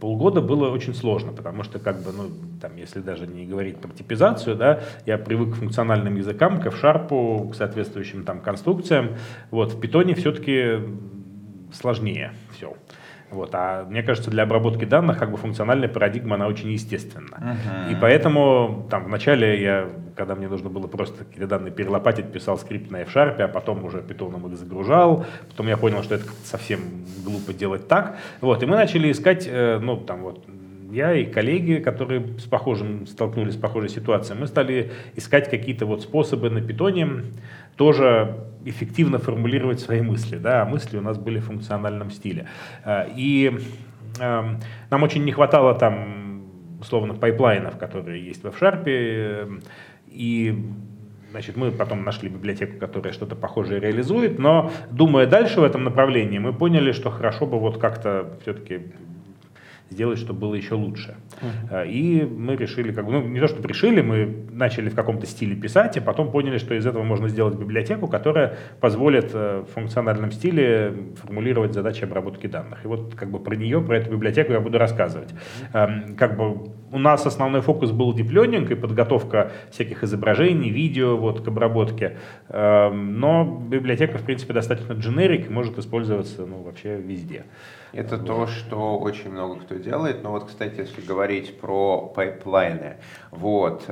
полгода 0.00 0.40
было 0.40 0.68
очень 0.68 0.94
сложно, 0.94 1.32
потому 1.32 1.62
что, 1.62 1.78
как 1.78 2.02
бы, 2.02 2.10
ну, 2.12 2.28
там, 2.60 2.74
если 2.76 2.98
даже 3.00 3.28
не 3.28 3.46
говорить 3.46 3.78
про 3.78 3.88
типизацию, 3.92 4.56
да, 4.56 4.80
я 5.06 5.16
привык 5.16 5.54
к 5.54 5.58
функциональным 5.58 6.16
языкам, 6.16 6.60
к 6.60 6.66
F-Sharp, 6.66 7.52
к 7.52 7.54
соответствующим 7.54 8.24
там 8.24 8.40
конструкциям. 8.40 9.10
Вот, 9.52 9.74
в 9.74 9.80
питоне 9.80 10.16
все-таки 10.16 10.80
сложнее 11.72 12.32
все. 12.52 12.76
Вот. 13.32 13.50
А 13.54 13.84
мне 13.84 14.02
кажется, 14.02 14.30
для 14.30 14.42
обработки 14.44 14.84
данных 14.84 15.18
как 15.18 15.30
бы 15.30 15.36
функциональная 15.36 15.88
парадигма, 15.88 16.36
она 16.36 16.46
очень 16.46 16.70
естественна. 16.70 17.36
Uh-huh. 17.36 17.92
И 17.92 17.96
поэтому 18.00 18.86
там 18.90 19.04
вначале 19.04 19.60
я, 19.60 19.88
когда 20.16 20.34
мне 20.34 20.48
нужно 20.48 20.68
было 20.68 20.86
просто 20.86 21.24
какие-то 21.24 21.46
данные 21.46 21.72
перелопатить, 21.72 22.30
писал 22.30 22.58
скрипт 22.58 22.90
на 22.90 23.02
F-Sharp, 23.02 23.40
а 23.40 23.48
потом 23.48 23.84
уже 23.84 24.02
питоном 24.02 24.46
их 24.46 24.58
загружал. 24.58 25.24
Потом 25.48 25.68
я 25.68 25.76
понял, 25.76 26.02
что 26.02 26.14
это 26.16 26.24
совсем 26.44 26.80
глупо 27.24 27.52
делать 27.52 27.88
так. 27.88 28.16
Вот. 28.40 28.62
И 28.62 28.66
мы 28.66 28.76
начали 28.76 29.10
искать, 29.10 29.48
э, 29.50 29.78
ну, 29.80 29.96
там 29.96 30.22
вот, 30.22 30.44
я 30.92 31.14
и 31.14 31.24
коллеги, 31.24 31.76
которые 31.76 32.38
с 32.38 32.42
похожим, 32.42 33.06
столкнулись 33.06 33.54
с 33.54 33.56
похожей 33.56 33.88
ситуацией, 33.88 34.38
мы 34.38 34.46
стали 34.46 34.92
искать 35.16 35.48
какие-то 35.48 35.86
вот 35.86 36.02
способы 36.02 36.50
на 36.50 36.60
питоне 36.60 37.22
тоже 37.76 38.36
эффективно 38.64 39.18
формулировать 39.18 39.80
свои 39.80 40.02
мысли. 40.02 40.38
Да? 40.38 40.62
А 40.62 40.64
мысли 40.64 40.98
у 40.98 41.02
нас 41.02 41.18
были 41.18 41.38
в 41.38 41.44
функциональном 41.44 42.10
стиле. 42.10 42.46
Э, 42.84 43.06
и 43.16 43.58
э, 44.20 44.42
нам 44.90 45.02
очень 45.02 45.24
не 45.24 45.32
хватало 45.32 45.74
там 45.74 46.44
условно 46.80 47.14
пайплайнов, 47.14 47.78
которые 47.78 48.24
есть 48.24 48.42
в 48.42 48.48
F-Sharp. 48.48 48.82
Э, 48.86 49.48
и 50.08 50.72
Значит, 51.32 51.56
мы 51.56 51.70
потом 51.70 52.04
нашли 52.04 52.28
библиотеку, 52.28 52.78
которая 52.78 53.14
что-то 53.14 53.34
похожее 53.34 53.80
реализует, 53.80 54.38
но 54.38 54.70
думая 54.90 55.26
дальше 55.26 55.62
в 55.62 55.64
этом 55.64 55.82
направлении, 55.82 56.38
мы 56.38 56.52
поняли, 56.52 56.92
что 56.92 57.08
хорошо 57.08 57.46
бы 57.46 57.58
вот 57.58 57.78
как-то 57.78 58.36
все-таки 58.42 58.92
сделать, 59.92 60.18
чтобы 60.18 60.40
было 60.40 60.54
еще 60.54 60.74
лучше. 60.74 61.14
Uh-huh. 61.40 61.88
И 61.88 62.24
мы 62.24 62.56
решили, 62.56 62.92
как 62.92 63.06
бы, 63.06 63.12
ну 63.12 63.22
не 63.22 63.40
то, 63.40 63.46
что 63.46 63.66
решили, 63.66 64.00
мы 64.00 64.46
начали 64.50 64.88
в 64.88 64.94
каком-то 64.94 65.26
стиле 65.26 65.54
писать, 65.54 65.96
а 65.96 66.00
потом 66.00 66.30
поняли, 66.30 66.58
что 66.58 66.74
из 66.74 66.86
этого 66.86 67.02
можно 67.04 67.28
сделать 67.28 67.54
библиотеку, 67.54 68.08
которая 68.08 68.56
позволит 68.80 69.30
э, 69.34 69.64
в 69.68 69.72
функциональном 69.72 70.32
стиле 70.32 70.92
формулировать 71.16 71.74
задачи 71.74 72.04
обработки 72.04 72.46
данных. 72.46 72.84
И 72.84 72.88
вот 72.88 73.14
как 73.14 73.30
бы 73.30 73.38
про 73.38 73.54
нее, 73.54 73.80
про 73.80 73.98
эту 73.98 74.10
библиотеку 74.10 74.52
я 74.52 74.60
буду 74.60 74.78
рассказывать. 74.78 75.30
Uh-huh. 75.72 76.16
Как 76.16 76.36
бы 76.36 76.72
у 76.92 76.98
нас 76.98 77.26
основной 77.26 77.62
фокус 77.62 77.90
был 77.90 78.14
deep 78.14 78.28
learning 78.28 78.70
и 78.70 78.74
подготовка 78.74 79.50
всяких 79.70 80.04
изображений, 80.04 80.70
видео 80.70 81.16
вот, 81.16 81.42
к 81.42 81.48
обработке. 81.48 82.18
Эм, 82.48 83.18
но 83.18 83.44
библиотека, 83.44 84.18
в 84.18 84.22
принципе, 84.22 84.52
достаточно 84.52 84.92
дженерик 84.92 85.46
и 85.46 85.50
может 85.50 85.78
использоваться 85.78 86.44
ну, 86.44 86.62
вообще 86.62 86.96
везде. 86.96 87.44
Это 87.92 88.16
вот. 88.16 88.26
то, 88.26 88.46
что 88.46 88.98
очень 88.98 89.30
много 89.30 89.60
кто 89.60 89.74
делает. 89.76 90.22
Но 90.22 90.30
вот, 90.32 90.46
кстати, 90.46 90.80
если 90.80 91.00
говорить 91.00 91.60
про 91.60 92.08
пайплайны, 92.14 92.96
вот, 93.30 93.84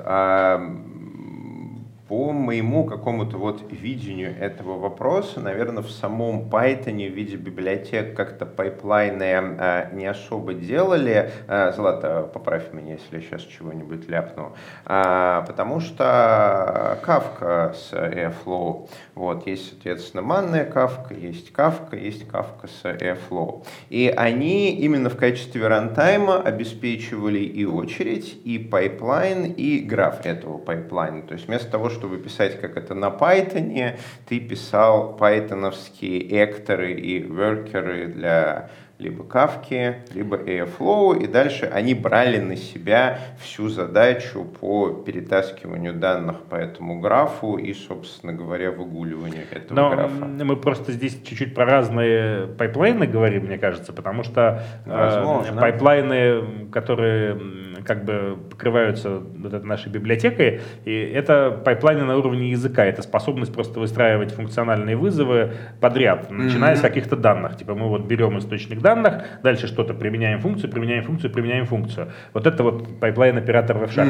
по 2.11 2.33
моему 2.33 2.87
какому-то 2.87 3.37
вот 3.37 3.63
видению 3.71 4.37
этого 4.37 4.77
вопроса, 4.77 5.39
наверное, 5.39 5.85
в 5.85 5.91
самом 5.93 6.49
Python 6.51 7.09
в 7.09 7.15
виде 7.15 7.37
библиотек 7.37 8.17
как-то 8.17 8.47
пайплайны 8.47 9.23
э, 9.23 9.91
не 9.93 10.07
особо 10.07 10.55
делали. 10.55 11.31
Э, 11.47 11.71
Злата, 11.71 12.29
поправь 12.35 12.73
меня, 12.73 12.95
если 12.95 13.19
я 13.19 13.23
сейчас 13.23 13.43
чего-нибудь 13.43 14.09
ляпну. 14.09 14.57
Э, 14.87 15.45
потому 15.47 15.79
что 15.79 16.99
Kafka 17.07 17.75
с 17.75 17.93
Airflow, 17.93 18.89
вот, 19.15 19.47
есть, 19.47 19.69
соответственно, 19.69 20.25
манная 20.25 20.69
Kafka, 20.69 21.17
есть 21.17 21.53
Kafka, 21.53 21.97
есть 21.97 22.27
Kafka 22.27 22.67
с 22.67 22.85
Airflow. 22.85 23.65
И 23.89 24.13
они 24.17 24.73
именно 24.73 25.11
в 25.11 25.17
качестве 25.17 25.69
рантайма 25.69 26.43
обеспечивали 26.43 27.39
и 27.39 27.65
очередь, 27.65 28.37
и 28.45 28.59
пайплайн, 28.59 29.45
и 29.45 29.79
граф 29.79 30.27
этого 30.27 30.59
пайплайна. 30.59 31.23
То 31.23 31.35
есть 31.35 31.47
вместо 31.47 31.71
того, 31.71 31.89
чтобы 31.89 32.00
писать 32.09 32.61
как 32.61 32.77
это 32.77 32.95
на 32.95 33.09
Python, 33.09 33.99
ты 34.29 34.41
писал 34.41 35.17
пайтоновские 35.17 36.45
экторы 36.45 36.93
и 36.93 37.19
воркеры 37.19 38.07
для 38.09 38.71
либо 39.01 39.25
Kafka, 39.25 39.95
либо 40.15 40.37
Airflow, 40.37 41.19
и 41.19 41.27
дальше 41.27 41.69
они 41.73 41.95
брали 41.95 42.39
на 42.39 42.57
себя 42.57 43.19
всю 43.41 43.69
задачу 43.69 44.45
по 44.45 44.91
перетаскиванию 44.91 45.95
данных 45.95 46.43
по 46.45 46.55
этому 46.55 47.01
графу 47.01 47.57
и, 47.57 47.73
собственно 47.73 48.33
говоря, 48.33 48.71
выгуливанию 48.71 49.45
этого 49.51 49.75
Но 49.75 49.91
графа. 49.91 50.27
Мы 50.27 50.57
просто 50.57 50.93
здесь 50.93 51.19
чуть-чуть 51.25 51.55
про 51.55 51.65
разные 51.65 52.47
пайплайны 52.47 53.07
говорим, 53.07 53.47
мне 53.47 53.59
кажется, 53.59 53.93
потому 53.93 54.23
что 54.23 54.63
э, 54.85 55.59
пайплайны, 55.59 56.69
которые 56.71 57.70
как 57.85 58.05
бы 58.05 58.39
покрываются 58.51 59.19
вот 59.19 59.53
этой 59.53 59.67
нашей 59.67 59.91
библиотекой, 59.91 60.61
и 60.85 60.93
это 60.93 61.51
пайплайны 61.65 62.05
на 62.05 62.17
уровне 62.17 62.51
языка, 62.51 62.85
это 62.85 63.03
способность 63.03 63.53
просто 63.53 63.81
выстраивать 63.81 64.33
функциональные 64.33 64.97
вызовы 64.97 65.53
подряд, 65.81 66.31
начиная 66.31 66.75
mm-hmm. 66.75 66.79
с 66.79 66.81
каких-то 66.81 67.17
данных. 67.17 67.57
Типа 67.57 67.75
мы 67.75 67.89
вот 67.89 68.07
берем 68.07 68.39
источник 68.39 68.81
данных, 68.81 69.25
дальше 69.43 69.67
что-то 69.67 69.95
применяем 69.95 70.41
функцию, 70.41 70.71
применяем 70.71 71.05
функцию, 71.05 71.33
применяем 71.33 71.67
функцию. 71.67 72.09
Вот 72.33 72.47
это 72.47 72.63
вот 72.63 73.01
пайплайн 73.01 73.37
оператор 73.39 73.79
в 73.79 73.83
F-Sharp. 73.85 74.09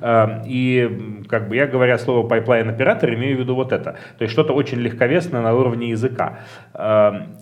Mm-hmm. 0.00 0.42
И 0.46 1.24
как 1.28 1.48
бы 1.48 1.56
я 1.56 1.66
говоря 1.66 1.98
слово 1.98 2.26
пайплайн 2.26 2.68
оператор, 2.68 3.14
имею 3.14 3.36
в 3.36 3.40
виду 3.40 3.54
вот 3.54 3.72
это. 3.72 3.96
То 4.18 4.22
есть 4.22 4.32
что-то 4.32 4.52
очень 4.52 4.78
легковесное 4.78 5.40
на 5.40 5.54
уровне 5.54 5.90
языка. 5.90 6.40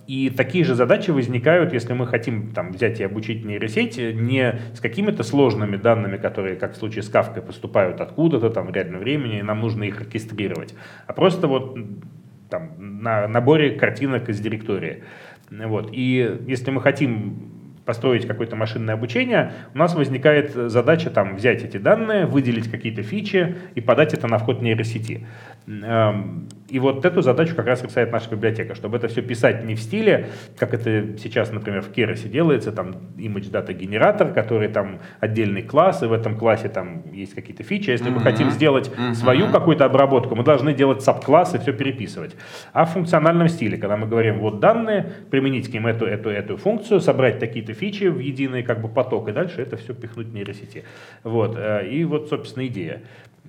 И 0.07 0.31
такие 0.35 0.63
же 0.63 0.75
задачи 0.75 1.11
возникают, 1.11 1.73
если 1.73 1.93
мы 1.93 2.07
хотим 2.07 2.51
там, 2.51 2.71
взять 2.71 2.99
и 2.99 3.03
обучить 3.03 3.43
нейросеть 3.45 3.97
не 3.97 4.59
с 4.73 4.79
какими-то 4.79 5.23
сложными 5.23 5.64
данными, 5.75 6.17
которые, 6.17 6.55
как 6.55 6.73
в 6.73 6.77
случае 6.77 7.01
с 7.01 7.09
Кавкой, 7.09 7.41
поступают 7.41 7.99
откуда-то 7.99 8.49
там 8.51 8.67
в 8.67 8.71
реальном 8.71 8.99
времени, 8.99 9.39
и 9.39 9.41
нам 9.41 9.59
нужно 9.59 9.83
их 9.83 9.99
оркестрировать, 10.01 10.75
а 11.07 11.13
просто 11.13 11.47
вот 11.47 11.77
там, 12.49 12.73
на 12.77 13.27
наборе 13.27 13.71
картинок 13.71 14.29
из 14.29 14.39
директории. 14.39 15.03
Вот. 15.49 15.89
И 15.91 16.39
если 16.47 16.71
мы 16.71 16.81
хотим 16.81 17.51
построить 17.85 18.25
какое-то 18.25 18.55
машинное 18.55 18.95
обучение, 18.95 19.53
у 19.73 19.77
нас 19.77 19.95
возникает 19.95 20.53
задача 20.53 21.09
там, 21.09 21.35
взять 21.35 21.63
эти 21.63 21.77
данные, 21.77 22.25
выделить 22.25 22.69
какие-то 22.69 23.03
фичи 23.03 23.55
и 23.75 23.81
подать 23.81 24.13
это 24.13 24.27
на 24.27 24.39
вход 24.39 24.61
нейросети. 24.61 25.27
Эм, 25.67 26.47
И 26.67 26.79
вот 26.79 27.05
эту 27.05 27.21
задачу 27.21 27.55
как 27.55 27.67
раз 27.67 27.83
решает 27.83 28.11
наша 28.11 28.29
библиотека, 28.31 28.73
чтобы 28.73 28.97
это 28.97 29.07
все 29.07 29.21
писать 29.21 29.63
не 29.65 29.75
в 29.75 29.79
стиле, 29.79 30.29
как 30.57 30.73
это 30.73 31.17
сейчас, 31.17 31.51
например, 31.51 31.81
в 31.81 31.91
Keras 31.91 32.27
делается, 32.27 32.71
там 32.71 32.95
image 33.17 33.51
data 33.51 33.71
генератор, 33.71 34.33
который 34.33 34.67
там 34.67 34.99
отдельный 35.19 35.61
класс, 35.61 36.01
и 36.01 36.07
в 36.07 36.13
этом 36.13 36.37
классе 36.37 36.69
там 36.69 37.03
есть 37.13 37.35
какие-то 37.35 37.63
фичи. 37.63 37.91
Если 37.91 38.09
мы 38.09 38.19
хотим 38.19 38.49
сделать 38.49 38.91
свою 39.13 39.51
какую-то 39.51 39.85
обработку, 39.85 40.35
мы 40.35 40.43
должны 40.43 40.73
делать 40.73 41.03
саб-класс 41.03 41.55
и 41.55 41.59
все 41.59 41.71
переписывать. 41.71 42.35
А 42.73 42.85
в 42.85 42.93
функциональном 42.93 43.47
стиле, 43.47 43.77
когда 43.77 43.95
мы 43.95 44.07
говорим, 44.07 44.39
вот 44.39 44.59
данные, 44.59 45.13
применить 45.29 45.69
к 45.69 45.73
ним 45.73 45.85
эту, 45.87 46.05
эту, 46.05 46.29
эту 46.29 46.57
функцию, 46.57 46.99
собрать 46.99 47.39
такие-то 47.39 47.73
фичи 47.73 48.05
в 48.05 48.19
единый 48.19 48.63
как 48.63 48.81
бы 48.81 48.89
поток, 48.89 49.29
и 49.29 49.31
дальше 49.31 49.61
это 49.61 49.77
все 49.77 49.93
пихнуть 49.93 50.27
в 50.27 50.33
нейросети. 50.33 50.83
Вот. 51.23 51.55
э, 51.57 51.87
И 51.89 52.05
вот, 52.05 52.29
собственно, 52.29 52.65
идея 52.65 53.01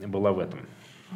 была 0.06 0.32
в 0.32 0.38
этом. 0.38 0.60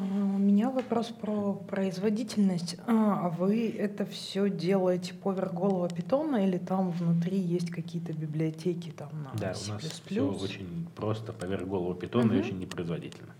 А, 0.01 0.05
У 0.05 0.39
меня 0.39 0.71
вопрос 0.71 1.09
про 1.09 1.53
производительность. 1.55 2.77
А 2.87 3.27
а 3.27 3.29
вы 3.29 3.71
это 3.71 4.07
все 4.07 4.49
делаете 4.49 5.15
поверх 5.15 5.53
голого 5.53 5.89
питона 5.89 6.37
или 6.47 6.59
там 6.59 6.91
внутри 6.91 7.39
есть 7.39 7.71
какие-то 7.71 8.13
библиотеки 8.13 8.91
там 8.91 9.11
на 9.23 9.39
Да, 9.39 9.55
C++? 9.55 9.71
у 9.71 9.75
нас 9.75 10.03
все 10.07 10.23
очень 10.23 10.89
просто, 10.97 11.33
поверх 11.33 11.67
голову 11.67 11.95
питона 11.95 12.33
и 12.33 12.37
Мгм. 12.37 12.39
очень 12.39 12.59
непроизводительно. 12.59 13.35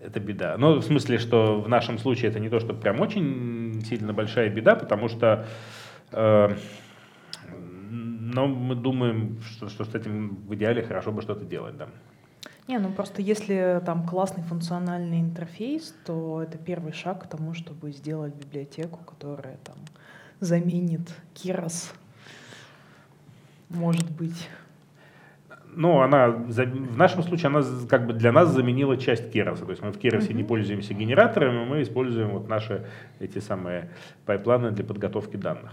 Это 0.00 0.18
беда. 0.20 0.56
Ну, 0.58 0.76
в 0.78 0.82
смысле, 0.82 1.18
что 1.18 1.60
в 1.60 1.68
нашем 1.68 1.98
случае 1.98 2.30
это 2.30 2.40
не 2.40 2.48
то, 2.48 2.58
что 2.58 2.74
прям 2.74 3.00
очень 3.00 3.82
сильно 3.84 4.12
большая 4.12 4.48
беда, 4.50 4.74
потому 4.74 5.08
что 5.08 5.46
э, 6.12 6.56
но 7.50 8.46
мы 8.46 8.74
думаем, 8.74 9.40
что, 9.42 9.68
что 9.68 9.84
с 9.84 9.94
этим 9.94 10.36
в 10.46 10.54
идеале 10.54 10.82
хорошо 10.82 11.12
бы 11.12 11.22
что-то 11.22 11.44
делать, 11.44 11.76
да. 11.76 11.88
Не, 12.68 12.78
ну 12.78 12.90
просто 12.90 13.22
если 13.22 13.80
там 13.86 14.06
классный 14.06 14.42
функциональный 14.42 15.20
интерфейс, 15.20 15.94
то 16.04 16.42
это 16.42 16.58
первый 16.58 16.92
шаг 16.92 17.24
к 17.24 17.26
тому, 17.26 17.54
чтобы 17.54 17.92
сделать 17.92 18.34
библиотеку, 18.34 18.98
которая 19.04 19.56
там 19.64 19.76
заменит 20.38 21.08
Keras. 21.34 21.94
Может 23.70 24.10
быть. 24.10 24.48
Ну, 25.74 26.00
она 26.00 26.28
в 26.28 26.96
нашем 26.96 27.22
случае 27.22 27.46
она 27.46 27.62
как 27.88 28.06
бы 28.06 28.12
для 28.12 28.32
нас 28.32 28.48
заменила 28.50 28.96
часть 28.96 29.30
Кероса. 29.30 29.64
То 29.64 29.70
есть 29.70 29.82
мы 29.82 29.92
в 29.92 29.98
Керосе 29.98 30.34
не 30.34 30.40
Мгм. 30.40 30.48
пользуемся 30.48 30.92
генераторами, 30.92 31.64
мы 31.64 31.82
используем 31.82 32.30
вот 32.30 32.48
наши 32.48 32.86
эти 33.20 33.38
самые 33.38 33.90
пайпланы 34.26 34.72
для 34.72 34.84
подготовки 34.84 35.36
данных. 35.36 35.72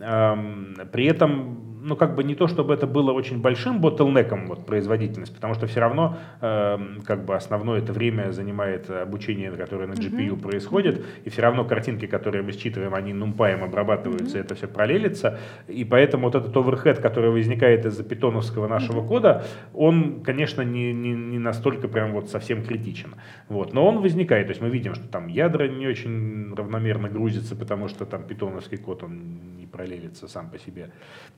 Ам, 0.00 0.74
При 0.92 1.06
этом, 1.06 1.78
ну 1.82 1.96
как 1.96 2.14
бы 2.14 2.24
не 2.24 2.34
то, 2.34 2.46
чтобы 2.48 2.74
это 2.74 2.86
было 2.86 3.12
очень 3.12 3.40
большим 3.40 3.80
ботлнеком 3.80 4.46
вот, 4.46 4.66
производительность, 4.66 5.34
потому 5.34 5.54
что 5.54 5.66
все 5.66 5.80
равно 5.80 6.16
эм, 6.40 7.00
как 7.04 7.24
бы 7.24 7.34
основное 7.34 7.78
это 7.78 7.92
время 7.92 8.30
занимает 8.32 8.90
обучение, 8.90 9.50
которое 9.50 9.86
на 9.86 9.94
GPU 9.94 10.32
Мгм. 10.32 10.40
происходит, 10.40 11.04
и 11.24 11.30
все 11.30 11.42
равно 11.42 11.64
картинки, 11.64 12.06
которые 12.06 12.42
мы 12.42 12.52
считываем, 12.52 12.94
они 12.94 13.12
нумпаем 13.12 13.64
обрабатываются, 13.64 14.38
это 14.38 14.54
все 14.54 14.66
пролелится, 14.68 15.38
и 15.66 15.84
поэтому 15.84 16.24
вот 16.30 16.34
этот 16.34 16.56
оверхед, 16.56 16.98
который 16.98 17.30
возникает 17.30 17.86
из-за 17.86 18.04
питоновского 18.04 18.68
нашего 18.68 19.06
кода, 19.06 19.44
он, 19.74 20.20
конечно, 20.22 20.62
не, 20.62 20.92
не, 20.92 21.12
не 21.12 21.38
настолько 21.38 21.88
прям 21.88 22.12
вот 22.12 22.28
совсем 22.28 22.62
критичен. 22.64 23.14
Вот. 23.48 23.72
Но 23.72 23.86
он 23.86 24.00
возникает, 24.00 24.46
то 24.46 24.50
есть 24.50 24.60
мы 24.60 24.68
видим, 24.68 24.94
что 24.94 25.08
там 25.08 25.28
ядра 25.28 25.68
не 25.68 25.86
очень 25.86 26.54
равномерно 26.54 27.08
грузятся, 27.08 27.56
потому 27.56 27.88
что 27.88 28.04
там 28.04 28.24
питоновский 28.24 28.78
код, 28.78 29.02
он 29.02 29.56
не 29.56 29.66
пролелится 29.88 30.28
сам 30.28 30.50
по 30.50 30.58
себе. 30.58 30.90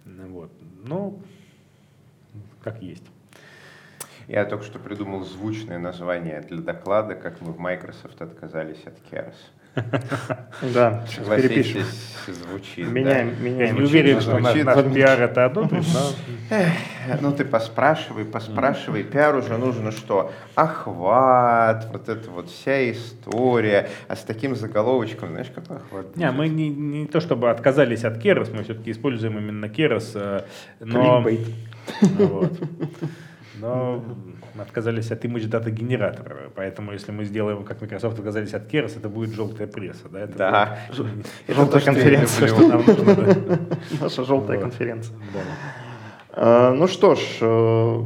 Вот. 0.05 0.51
Но 0.84 1.18
как 2.62 2.82
есть. 2.82 3.05
Я 4.28 4.44
только 4.44 4.64
что 4.64 4.78
придумал 4.78 5.24
звучное 5.24 5.78
название 5.78 6.40
для 6.40 6.61
доклада, 6.61 7.14
как 7.14 7.40
мы 7.40 7.53
в 7.53 7.59
Microsoft 7.59 8.20
отказались 8.22 8.84
от 8.84 8.94
Keras. 9.11 9.34
Да, 10.75 11.05
сейчас 11.09 11.29
перепишем. 11.29 11.83
Звучит. 12.27 12.87
Меняем, 12.87 13.43
меняем. 13.43 13.77
не 13.77 13.83
уверен, 13.83 14.21
что 14.21 14.39
звучит. 14.39 14.64
наш, 14.64 14.77
наш 14.77 14.95
пиар 14.95 15.23
это 15.23 15.47
одобрит, 15.47 15.85
но 15.93 17.18
Ну 17.21 17.33
ты 17.33 17.45
поспрашивай, 17.45 18.25
поспрашивай. 18.25 19.03
Пиару 19.03 19.43
же 19.43 19.57
нужно 19.57 19.91
что? 19.91 20.33
Охват, 20.55 21.89
вот 21.93 22.09
эта 22.09 22.31
вот 22.31 22.51
вся 22.51 22.91
история. 22.91 23.89
А 24.09 24.16
с 24.16 24.23
таким 24.23 24.55
заголовочком, 24.55 25.31
знаешь, 25.31 25.51
какой 25.55 25.79
охват? 25.79 26.16
Не, 26.16 26.31
мы 26.31 26.49
не, 26.49 26.68
не 26.68 27.07
то 27.07 27.21
чтобы 27.21 27.51
отказались 27.51 28.05
от 28.05 28.18
Керос, 28.18 28.51
мы 28.51 28.64
все-таки 28.64 28.91
используем 28.91 29.39
именно 29.39 29.68
Керос, 29.68 30.12
э, 30.14 30.45
но, 30.81 31.23
Кликбейт. 31.23 31.49
вот. 32.18 32.61
Но 33.61 34.03
мы 34.55 34.63
отказались 34.63 35.11
от 35.13 35.25
image 35.25 35.47
дата 35.49 35.71
генератора, 35.71 36.51
поэтому 36.55 36.93
если 36.93 37.13
мы 37.13 37.25
сделаем, 37.25 37.65
как 37.65 37.81
Microsoft 37.81 38.19
отказались 38.19 38.55
от 38.55 38.73
Keras, 38.73 38.97
это 38.99 39.09
будет 39.09 39.35
желтая 39.35 39.67
пресса, 39.67 40.09
да? 40.11 40.21
Это 40.21 40.39
Да. 40.39 40.79
будет- 40.97 41.27
Желтая 41.49 41.83
конференция. 41.83 42.49
люблю. 42.49 42.57
что 42.57 42.69
Нам 42.69 42.87
нужно, 42.87 43.15
да. 43.25 43.59
Наша 44.01 44.25
желтая 44.25 44.57
Вот. 44.59 44.63
конференция. 44.65 45.17
Да. 45.35 46.71
Э, 46.71 46.73
Ну 46.75 46.87
что 46.87 47.15
ж, 47.15 47.21
э, 47.41 48.05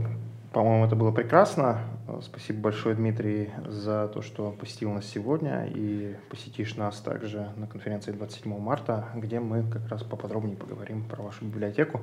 по-моему, 0.52 0.86
это 0.86 0.96
было 0.96 1.10
прекрасно. 1.12 1.78
Спасибо 2.22 2.60
большое, 2.60 2.94
Дмитрий, 2.94 3.48
за 3.66 4.08
то, 4.08 4.22
что 4.22 4.50
посетил 4.50 4.92
нас 4.92 5.06
сегодня 5.06 5.66
и 5.66 6.14
посетишь 6.30 6.76
нас 6.76 7.00
также 7.00 7.48
на 7.56 7.66
конференции 7.66 8.12
27 8.12 8.58
марта, 8.60 9.06
где 9.16 9.40
мы 9.40 9.64
как 9.70 9.88
раз 9.90 10.02
поподробнее 10.02 10.56
поговорим 10.56 11.02
про 11.04 11.22
вашу 11.22 11.44
библиотеку. 11.44 12.00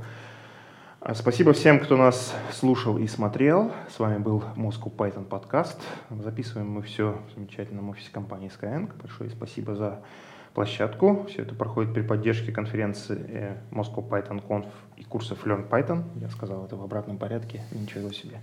А 1.03 1.15
Спасибо 1.15 1.51
всем, 1.53 1.79
кто 1.79 1.97
нас 1.97 2.31
слушал 2.51 2.99
и 2.99 3.07
смотрел. 3.07 3.71
С 3.89 3.97
вами 3.97 4.19
был 4.19 4.43
Moscow 4.55 4.95
Python 4.95 5.25
подкаст. 5.25 5.81
Записываем 6.11 6.69
мы 6.69 6.83
все 6.83 7.17
в 7.27 7.33
замечательном 7.33 7.89
офисе 7.89 8.11
компании 8.11 8.51
Skyeng. 8.51 8.91
Большое 9.01 9.31
спасибо 9.31 9.73
за 9.73 10.03
площадку. 10.53 11.25
Все 11.27 11.41
это 11.41 11.55
проходит 11.55 11.95
при 11.95 12.03
поддержке 12.03 12.51
конференции 12.51 13.19
э, 13.29 13.57
Moscow 13.71 14.07
Python 14.07 14.47
Conf 14.47 14.67
и 14.95 15.03
курсов 15.03 15.39
Learn 15.47 15.67
Python. 15.67 16.03
Я 16.21 16.29
сказал 16.29 16.65
это 16.65 16.75
в 16.75 16.83
обратном 16.83 17.17
порядке. 17.17 17.63
Ничего 17.71 18.11
себе. 18.11 18.37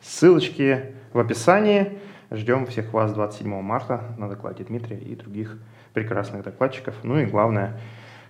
Ссылочки 0.00 0.94
в 1.12 1.18
описании. 1.18 1.98
Ждем 2.30 2.64
всех 2.64 2.90
вас 2.94 3.12
27 3.12 3.60
марта 3.60 4.14
на 4.16 4.30
докладе 4.30 4.64
Дмитрия 4.64 4.98
и 4.98 5.14
других 5.14 5.58
прекрасных 5.92 6.42
докладчиков. 6.42 6.94
Ну 7.02 7.18
и 7.18 7.26
главное, 7.26 7.78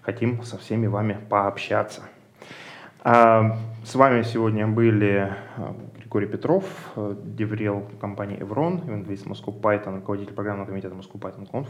хотим 0.02 0.42
со 0.42 0.58
всеми 0.58 0.88
вами 0.88 1.16
пообщаться. 1.30 2.02
А, 3.04 3.56
С 3.84 3.94
вами 3.94 4.22
сегодня 4.22 4.66
были 4.66 5.32
а, 5.56 5.76
Григорий 5.96 6.26
Петров, 6.26 6.64
э, 6.96 7.14
деврел 7.22 7.88
компании 8.00 8.38
Evron, 8.38 8.84
евангелист 8.84 9.24
Moscow 9.26 9.58
Python, 9.60 9.96
руководитель 9.96 10.34
программного 10.34 10.66
комитета 10.66 10.94
Moscow 10.94 11.18
Python 11.20 11.48
Conf, 11.50 11.68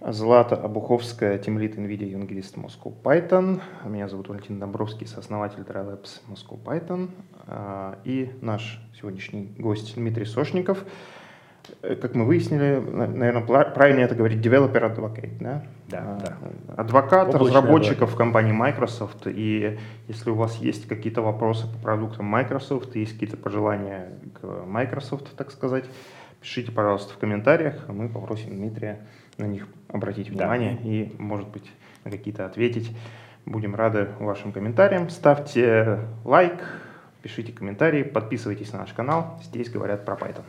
Злата 0.00 0.54
Обуховская, 0.54 1.38
тимлит 1.38 1.76
NVIDIA, 1.76 2.04
евангелист 2.04 2.56
Moscow 2.58 2.94
Python. 3.02 3.60
Меня 3.84 4.08
зовут 4.08 4.28
Валентин 4.28 4.60
Домбровский, 4.60 5.06
сооснователь 5.06 5.62
TriLabs 5.62 6.20
Moscow 6.28 6.62
Python. 6.62 7.10
А, 7.46 7.98
И 8.04 8.30
наш 8.40 8.80
сегодняшний 8.98 9.52
гость 9.58 9.96
Дмитрий 9.96 10.26
Сошников. 10.26 10.84
Э, 11.82 11.94
Как 11.96 12.14
мы 12.14 12.24
выяснили, 12.24 12.78
наверное, 12.78 13.42
правильно 13.42 14.00
это 14.00 14.14
говорить, 14.14 14.44
developer 14.44 14.94
advocate, 14.94 15.36
да? 15.40 15.62
Да, 15.88 15.98
А, 16.02 16.18
да. 16.20 16.74
Адвокат 16.82 17.28
Облачный 17.28 17.46
разработчиков 17.48 18.16
компании 18.16 18.52
Microsoft. 18.52 19.26
И 19.26 19.78
если 20.08 20.30
у 20.30 20.34
вас 20.34 20.56
есть 20.56 20.86
какие-то 20.88 21.22
вопросы 21.22 21.66
по 21.72 21.78
продуктам 21.78 22.26
Microsoft, 22.26 22.96
есть 22.96 23.12
какие-то 23.14 23.36
пожелания 23.36 24.18
к 24.40 24.44
Microsoft, 24.66 25.36
так 25.36 25.50
сказать, 25.50 25.84
пишите, 26.40 26.72
пожалуйста, 26.72 27.14
в 27.14 27.18
комментариях. 27.18 27.84
а 27.88 27.92
Мы 27.92 28.08
попросим 28.08 28.50
Дмитрия 28.50 29.00
на 29.38 29.44
них 29.44 29.66
обратить 29.88 30.28
Да. 30.28 30.44
внимание 30.44 30.78
и, 30.82 31.14
может 31.18 31.48
быть, 31.48 31.70
на 32.04 32.10
какие-то 32.10 32.46
ответить. 32.46 32.96
Будем 33.44 33.74
рады 33.76 34.08
вашим 34.18 34.50
комментариям. 34.52 35.08
Ставьте 35.08 36.00
лайк, 36.24 36.54
пишите 37.22 37.52
комментарии, 37.52 38.02
подписывайтесь 38.02 38.72
на 38.72 38.80
наш 38.80 38.92
канал. 38.92 39.38
Здесь 39.44 39.70
говорят 39.70 40.04
про 40.04 40.16
Python. 40.16 40.42